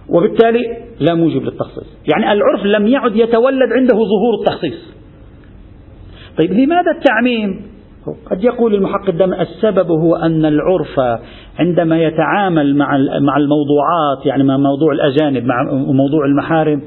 [0.09, 1.97] وبالتالي لا موجب للتخصيص.
[2.13, 4.93] يعني العرف لم يعد يتولد عنده ظهور التخصيص.
[6.37, 7.71] طيب لماذا التعميم؟
[8.31, 11.19] قد يقول المحقق الدم السبب هو أن العرف
[11.59, 16.81] عندما يتعامل مع مع الموضوعات يعني مع موضوع الأجانب مع موضوع المحارم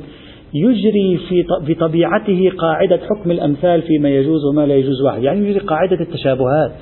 [0.54, 5.22] يجري في في طبيعته قاعدة حكم الأمثال فيما يجوز وما لا يجوز واحد.
[5.22, 6.74] يعني يجري قاعدة التشابهات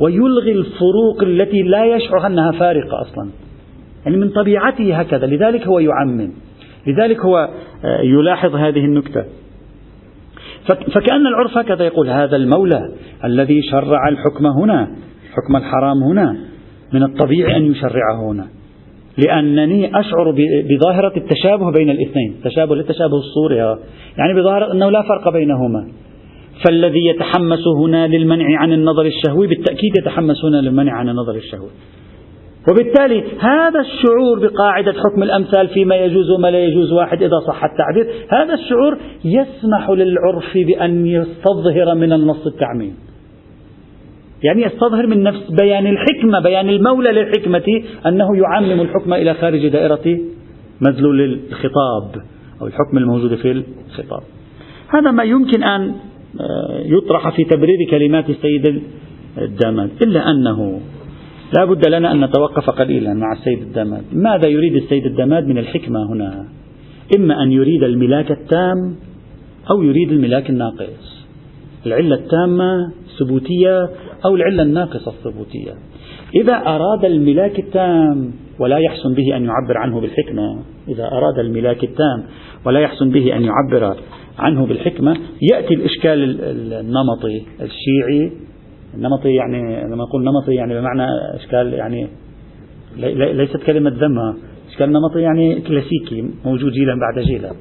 [0.00, 3.30] ويلغي الفروق التي لا يشعر أنها فارقة أصلا.
[4.04, 6.30] يعني من طبيعته هكذا لذلك هو يعمم
[6.86, 7.48] لذلك هو
[7.84, 9.24] آه، يلاحظ هذه النكتة.
[10.66, 12.80] فكأن العرف هكذا يقول هذا المولى
[13.24, 14.88] الذي شرع الحكم هنا
[15.32, 16.36] حكم الحرام هنا
[16.92, 18.46] من الطبيعي أن يشرعه هنا.
[19.18, 20.34] لأنني أشعر
[20.70, 23.56] بظاهرة التشابه بين الاثنين تشابه للتشابه الصوري
[24.18, 25.88] يعني بظاهرة أنه لا فرق بينهما.
[26.66, 31.70] فالذي يتحمس هنا للمنع عن النظر الشهوي بالتأكيد يتحمس هنا للمنع عن النظر الشهوي.
[32.68, 38.06] وبالتالي هذا الشعور بقاعدة حكم الأمثال فيما يجوز وما لا يجوز واحد إذا صح التعبير
[38.28, 42.94] هذا الشعور يسمح للعرف بأن يستظهر من النص التعميم.
[44.42, 50.18] يعني يستظهر من نفس بيان الحكمة بيان المولى للحكمة أنه يعمم الحكم إلى خارج دائرة
[50.80, 52.22] مدلول الخطاب
[52.60, 54.22] أو الحكم الموجود في الخطاب.
[54.88, 55.94] هذا ما يمكن أن
[56.40, 58.82] آه، يطرح في تبرير كلمات السيد
[59.38, 60.80] الداماد إلا أنه
[61.52, 66.12] لا بد لنا أن نتوقف قليلا مع السيد الداماد ماذا يريد السيد الداماد من الحكمة
[66.12, 66.44] هنا؟
[67.16, 68.96] إما أن يريد الملاك التام
[69.70, 71.26] أو يريد الملاك الناقص.
[71.86, 73.88] العلة التامة ثبوتية
[74.24, 75.74] أو العلة الناقصة الثبوتية.
[76.34, 82.24] إذا أراد الملاك التام ولا يحسن به أن يعبر عنه بالحكمة إذا أراد الملاك التام
[82.66, 83.96] ولا يحسن به أن يعبر
[84.38, 85.16] عنه بالحكمة
[85.52, 86.40] يأتي الإشكال
[86.72, 88.32] النمطي الشيعي
[88.96, 92.08] النمطي يعني لما أقول نمطي يعني بمعنى إشكال يعني
[93.32, 94.36] ليست كلمة ذمها
[94.70, 97.52] إشكال نمطي يعني كلاسيكي موجود جيلا بعد جيلا.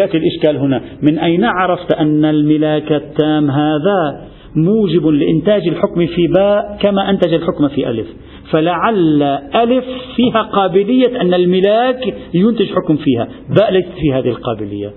[0.00, 6.78] يأتي الإشكال هنا من أين عرفت أن الملاك التام هذا موجب لإنتاج الحكم في باء
[6.80, 8.06] كما أنتج الحكم في ألف؟
[8.50, 9.22] فلعل
[9.54, 9.84] ألف
[10.16, 13.28] فيها قابلية أن الملاك ينتج حكم فيها.
[13.56, 14.92] باء ليست في هذه القابلية.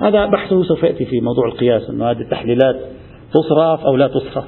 [0.00, 2.76] هذا بحثه سوف يأتي في موضوع القياس أن هذه التحليلات
[3.34, 4.44] تصرف أو لا تصرف.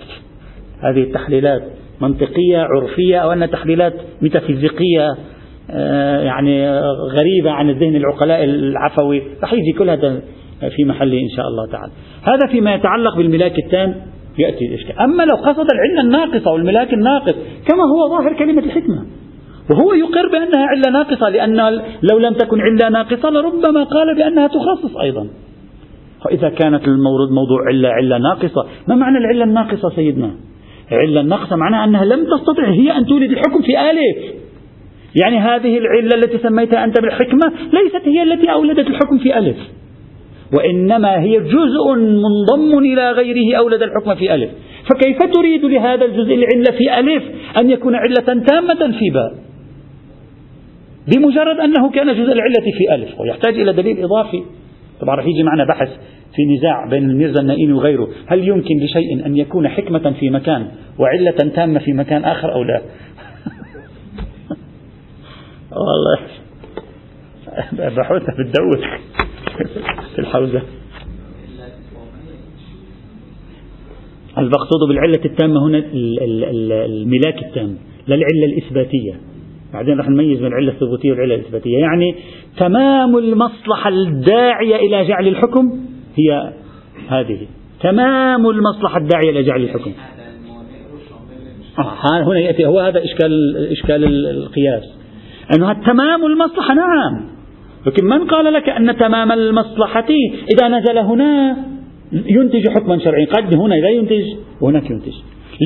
[0.81, 1.63] هذه التحليلات
[2.01, 5.17] منطقية عرفية أو أنها تحليلات ميتافيزيقية
[5.71, 6.81] آه، يعني
[7.13, 9.23] غريبة عن الذهن العقلاء العفوي.
[9.43, 10.21] رح يجي كل هذا
[10.77, 11.93] في محله إن شاء الله تعالى.
[12.23, 13.95] هذا فيما يتعلق بالملاك التام
[14.39, 14.99] يأتي الإشكال.
[14.99, 17.35] أما لو قصد العلة الناقصة والملاك الناقص
[17.67, 19.07] كما هو ظاهر كلمة الحكمة.
[19.71, 21.57] وهو يقر بأنها علة ناقصة لأن
[22.03, 25.27] لو لم تكن علة ناقصة لربما قال بأنها تخصص أيضا.
[26.25, 30.35] فإذا كانت المورد موضوع علة علة ناقصة ما معنى العلة الناقصة سيدنا؟
[30.93, 34.35] علة ناقصة معناها أنها لم تستطع هي أن تولد الحكم في ألف.
[35.23, 39.57] يعني هذه العلة التي سميتها أنت بالحكمة ليست هي التي أولدت الحكم في ألف.
[40.59, 44.51] وإنما هي جزء منضم إلى غيره أولد الحكم في ألف.
[44.91, 47.23] فكيف تريد لهذا الجزء العلة في ألف
[47.59, 49.35] أن يكون علة تامة في باء؟
[51.15, 54.43] بمجرد أنه كان جزء العلة في ألف ويحتاج إلى دليل إضافي.
[55.05, 55.89] طبعا رح يجي معنا بحث
[56.37, 58.09] في نزاع بين الميرزا النائين وغيره.
[58.27, 62.83] هل يمكن لشيء أن يكون حكمة في مكان وعلة تامة في مكان آخر أو لا؟
[65.73, 66.19] والله.
[67.73, 69.01] بحوثة بتدوخ
[70.15, 70.63] في الحوزة.
[74.39, 75.83] المقصود بالعلة التامة هنا
[76.85, 79.15] الملاك التام لا العلة الإثباتية.
[79.75, 81.79] بعدين رح نميز بين العلة الثبوتية والعلة الإثباتية.
[81.79, 82.15] يعني
[82.57, 85.81] تمام المصلحة الداعية إلى جعل الحكم
[86.17, 86.53] هي
[87.09, 87.47] هذه.
[87.81, 89.93] تمام المصلحة الداعية إلى جعل الحكم.
[91.79, 93.33] آه هنا يأتي هو هذا إشكال
[93.73, 94.83] إشكال القياس.
[95.57, 97.29] أنها تمام المصلحة نعم.
[97.87, 100.07] لكن من قال لك أن تمام المصلحة؟
[100.55, 101.57] إذا نزل هنا
[102.13, 103.27] ينتج حكما شرعيا.
[103.27, 104.25] قد هنا لا ينتج
[104.61, 105.15] وهناك ينتج.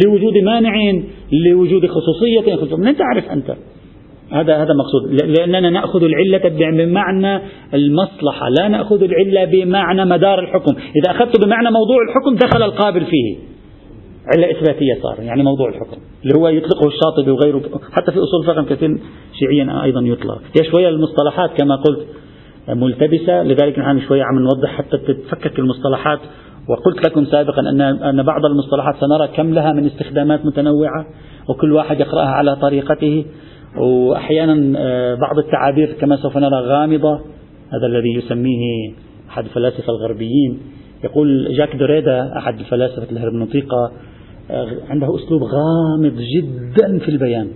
[0.04, 1.00] لوجود مانع
[1.46, 2.76] لوجود خصوصية.
[2.76, 3.56] من تعرف أنت؟
[4.32, 5.22] هذا هذا مقصود.
[5.38, 6.48] لأننا نأخذ العلة
[6.84, 7.40] بمعنى
[7.74, 8.48] المصلحة.
[8.60, 10.74] لا نأخذ العلة بمعنى مدار الحكم.
[10.76, 13.36] إذا أخذت بمعنى موضوع الحكم دخل القابل فيه.
[14.36, 15.96] علة إثباتية صار يعني موضوع الحكم.
[16.22, 17.62] اللي هو يطلقه الشاطبي وغيره.
[17.92, 18.98] حتى في أصول الفقه كثير
[19.38, 20.38] شيعيا أيضا يطلق.
[20.60, 22.06] هي شوية المصطلحات كما قلت
[22.68, 23.42] ملتبسة.
[23.42, 26.18] لذلك نحن شوية عم نوضح حتى تتفكك المصطلحات.
[26.68, 31.06] وقلت لكم سابقا أن أن بعض المصطلحات سنرى كم لها من استخدامات متنوعة.
[31.48, 33.24] وكل واحد يقرأها على طريقته.
[33.76, 37.20] وأحيانا آه، بعض التعابير كما سوف نرى غامضة
[37.72, 38.92] هذا الذي يسميه
[39.28, 40.60] أحد الفلاسفة الغربيين.
[41.04, 43.92] يقول جاك دوريدا أحد الفلاسفة الهرمنوطيقة
[44.50, 47.48] آه، عنده أسلوب غامض جدا في البيان.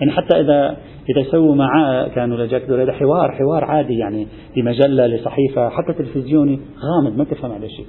[0.00, 0.76] يعني حتى إذا
[1.10, 4.26] إذا سووا معاه كانوا لجاك دوريدا حوار حوار عادي يعني
[4.56, 7.86] لمجلة لصحيفة حتى تلفزيوني غامض ما تفهم عليه شيء.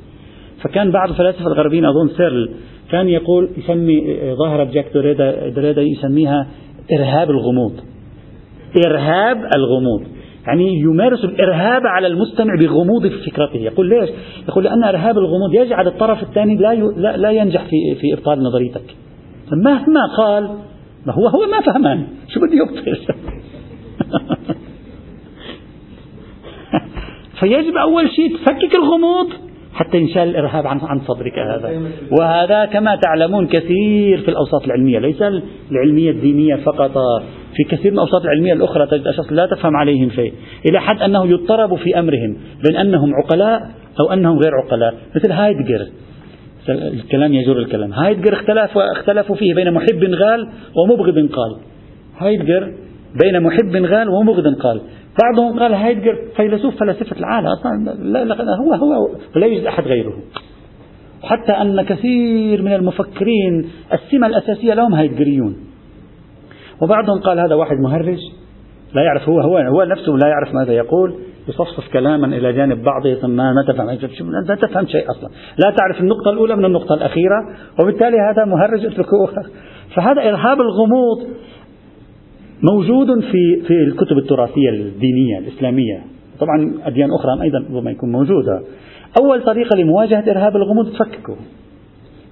[0.63, 2.49] فكان بعض الفلاسفة الغربيين أظن سيرل
[2.91, 6.47] كان يقول يسمي آه، ظاهرة جاك دوريدا, دوريدا يسميها
[6.91, 7.73] إرهاب الغموض.
[8.86, 10.01] إرهاب الغموض.
[10.47, 13.57] يعني يمارس الإرهاب على المستمع بغموض في فكرته.
[13.57, 14.09] يقول ليش؟
[14.49, 18.95] يقول لأن إرهاب الغموض يجعل الطرف الثاني لا لا, لا ينجح في في إبطال نظريتك.
[19.51, 20.43] مهما قال
[21.05, 22.07] ما هو هو ما فهمان.
[22.27, 22.97] شو بده يبطل
[27.39, 29.27] فيجب أول شيء تفكك الغموض.
[29.76, 31.82] حتى ينشال الإرهاب عن عن صدرك هذا.
[32.19, 35.21] وهذا كما تعلمون كثير في الأوساط العلمية ليس
[35.71, 36.97] العلمية الدينية فقط.
[37.55, 40.34] في كثير من الأوساط العلمية الأخرى تجد أشخاص لا تفهم عليهم شيء
[40.69, 43.61] إلى حد أنه يضطرب في أمرهم بين أنهم عقلاء
[43.99, 45.88] أو أنهم غير عقلاء مثل هايدجر.
[46.69, 47.93] الكلام يجر الكلام.
[47.93, 51.57] هايدجر اختلف اختلفوا فيه بين محب غال ومبغض قال.
[52.17, 52.73] هايدجر
[53.23, 54.82] بين محب غال ومبغض قال.
[55.24, 57.47] بعضهم قال هايدجر فيلسوف فلاسفة العالم.
[57.47, 60.13] أصلا لا لا هو هو ولا يوجد أحد غيره.
[61.24, 65.55] حتى أن كثير من المفكرين السمة الأساسية لهم هايدجريون.
[66.82, 68.20] وبعضهم قال هذا واحد مهرج
[68.93, 71.16] لا يعرف هو هو هو نفسه لا يعرف ماذا يقول
[71.47, 75.30] يصفصف كلاما إلى جانب بعضه ثم ما تفهم لا تفهم شيء أصلا.
[75.57, 77.38] لا تعرف النقطة الأولى من النقطة الأخيرة
[77.80, 78.86] وبالتالي هذا مهرج.
[78.86, 79.30] اتركوه
[79.95, 81.28] فهذا إرهاب الغموض
[82.64, 86.03] موجود في في الكتب التراثية الدينية الإسلامية.
[86.39, 88.62] طبعا أديان أخرى أيضا ربما يكون موجودة.
[89.22, 91.36] أول طريقة لمواجهة إرهاب الغموض تفككه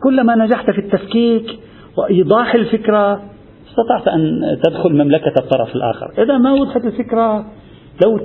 [0.04, 1.60] كلما نجحت في التفكيك
[1.98, 3.22] وإيضاح الفكرة
[3.70, 6.24] استطعت أن تدخل مملكة الطرف الآخر.
[6.24, 7.46] إذا ما وضحت الفكرة
[8.06, 8.20] لو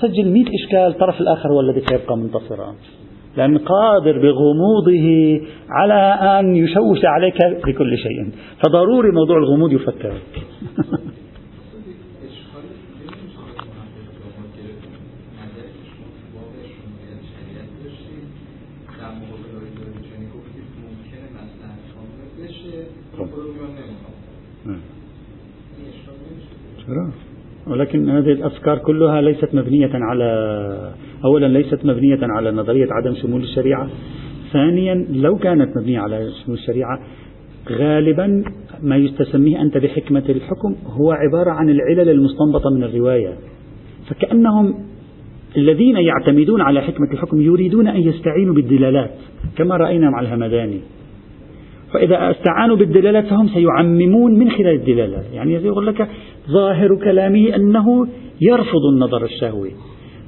[0.00, 2.74] سجل مئة إشكال الطرف الآخر هو الذي سيبقى منتصرا.
[3.36, 8.30] لأن قادر بغموضه على أن يشوش عليك بكل شيء.
[8.64, 10.12] فضروري موضوع الغموض يفكر.
[27.66, 30.92] ولكن هذه الأفكار كلها ليست مبنية على
[31.24, 33.88] أولا ليست مبنية على نظرية عدم شمول الشريعة.
[34.52, 37.00] ثانيا لو كانت مبنية على شمول الشريعة
[37.70, 38.44] غالبا
[38.82, 43.34] ما يستسميه أنت بحكمة الحكم هو عبارة عن العلل المستنبطة من الرواية.
[44.08, 44.74] فكأنهم
[45.56, 49.14] الذين يعتمدون على حكمة الحكم يريدون أن يستعينوا بالدلالات
[49.56, 50.80] كما رأينا مع الهمداني.
[51.92, 56.08] فإذا استعانوا بالدلالات فهم سيعممون من خلال الدلالات يعني يقول لك
[56.50, 58.06] ظاهر كلامه أنه
[58.40, 59.72] يرفض النظر الشهوي.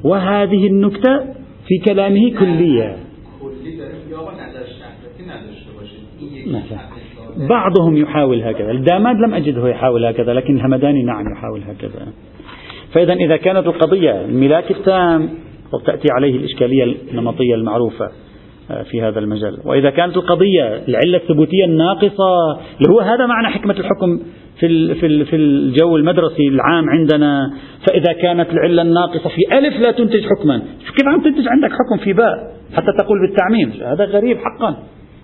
[0.05, 1.21] وهذه النكتة
[1.69, 2.97] في كلامه كلية.
[7.49, 8.71] بعضهم يحاول هكذا.
[8.71, 12.13] الداماد لم أجده يحاول هكذا لكن الهمداني نعم يحاول هكذا.
[12.93, 15.29] فإذا إذا كانت القضية الملاك التام
[15.87, 18.11] تأتي عليه الإشكالية النمطية المعروفة.
[18.91, 19.59] في هذا المجال.
[19.65, 24.21] وإذا كانت القضية العلة الثبوتية الناقصة اللي هو هذا معنى حكمة الحكم
[24.61, 27.51] في في في الجو المدرسي العام عندنا.
[27.87, 30.59] فإذا كانت العلة الناقصة في ألف لا تنتج حكما.
[30.59, 32.35] كيف عم تنتج عندك حكم في باء
[32.75, 33.73] حتى تقول بالتعميم.
[33.93, 34.77] هذا غريب حقا.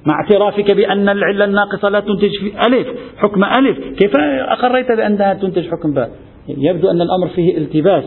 [0.06, 2.86] مع اعترافك بأن العلة الناقصة لا تنتج في ألف
[3.16, 3.78] حكم ألف.
[3.98, 4.12] كيف
[4.48, 6.10] أقريت بأنها تنتج حكم باء؟
[6.48, 8.04] يبدو أن الأمر فيه التباس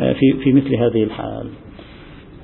[0.00, 1.46] آه، في في مثل هذه الحال.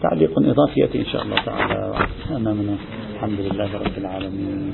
[0.03, 1.95] تعليق إضافي إن شاء الله تعالى.
[2.37, 2.77] أمامنا
[3.15, 4.73] الحمد لله رب العالمين.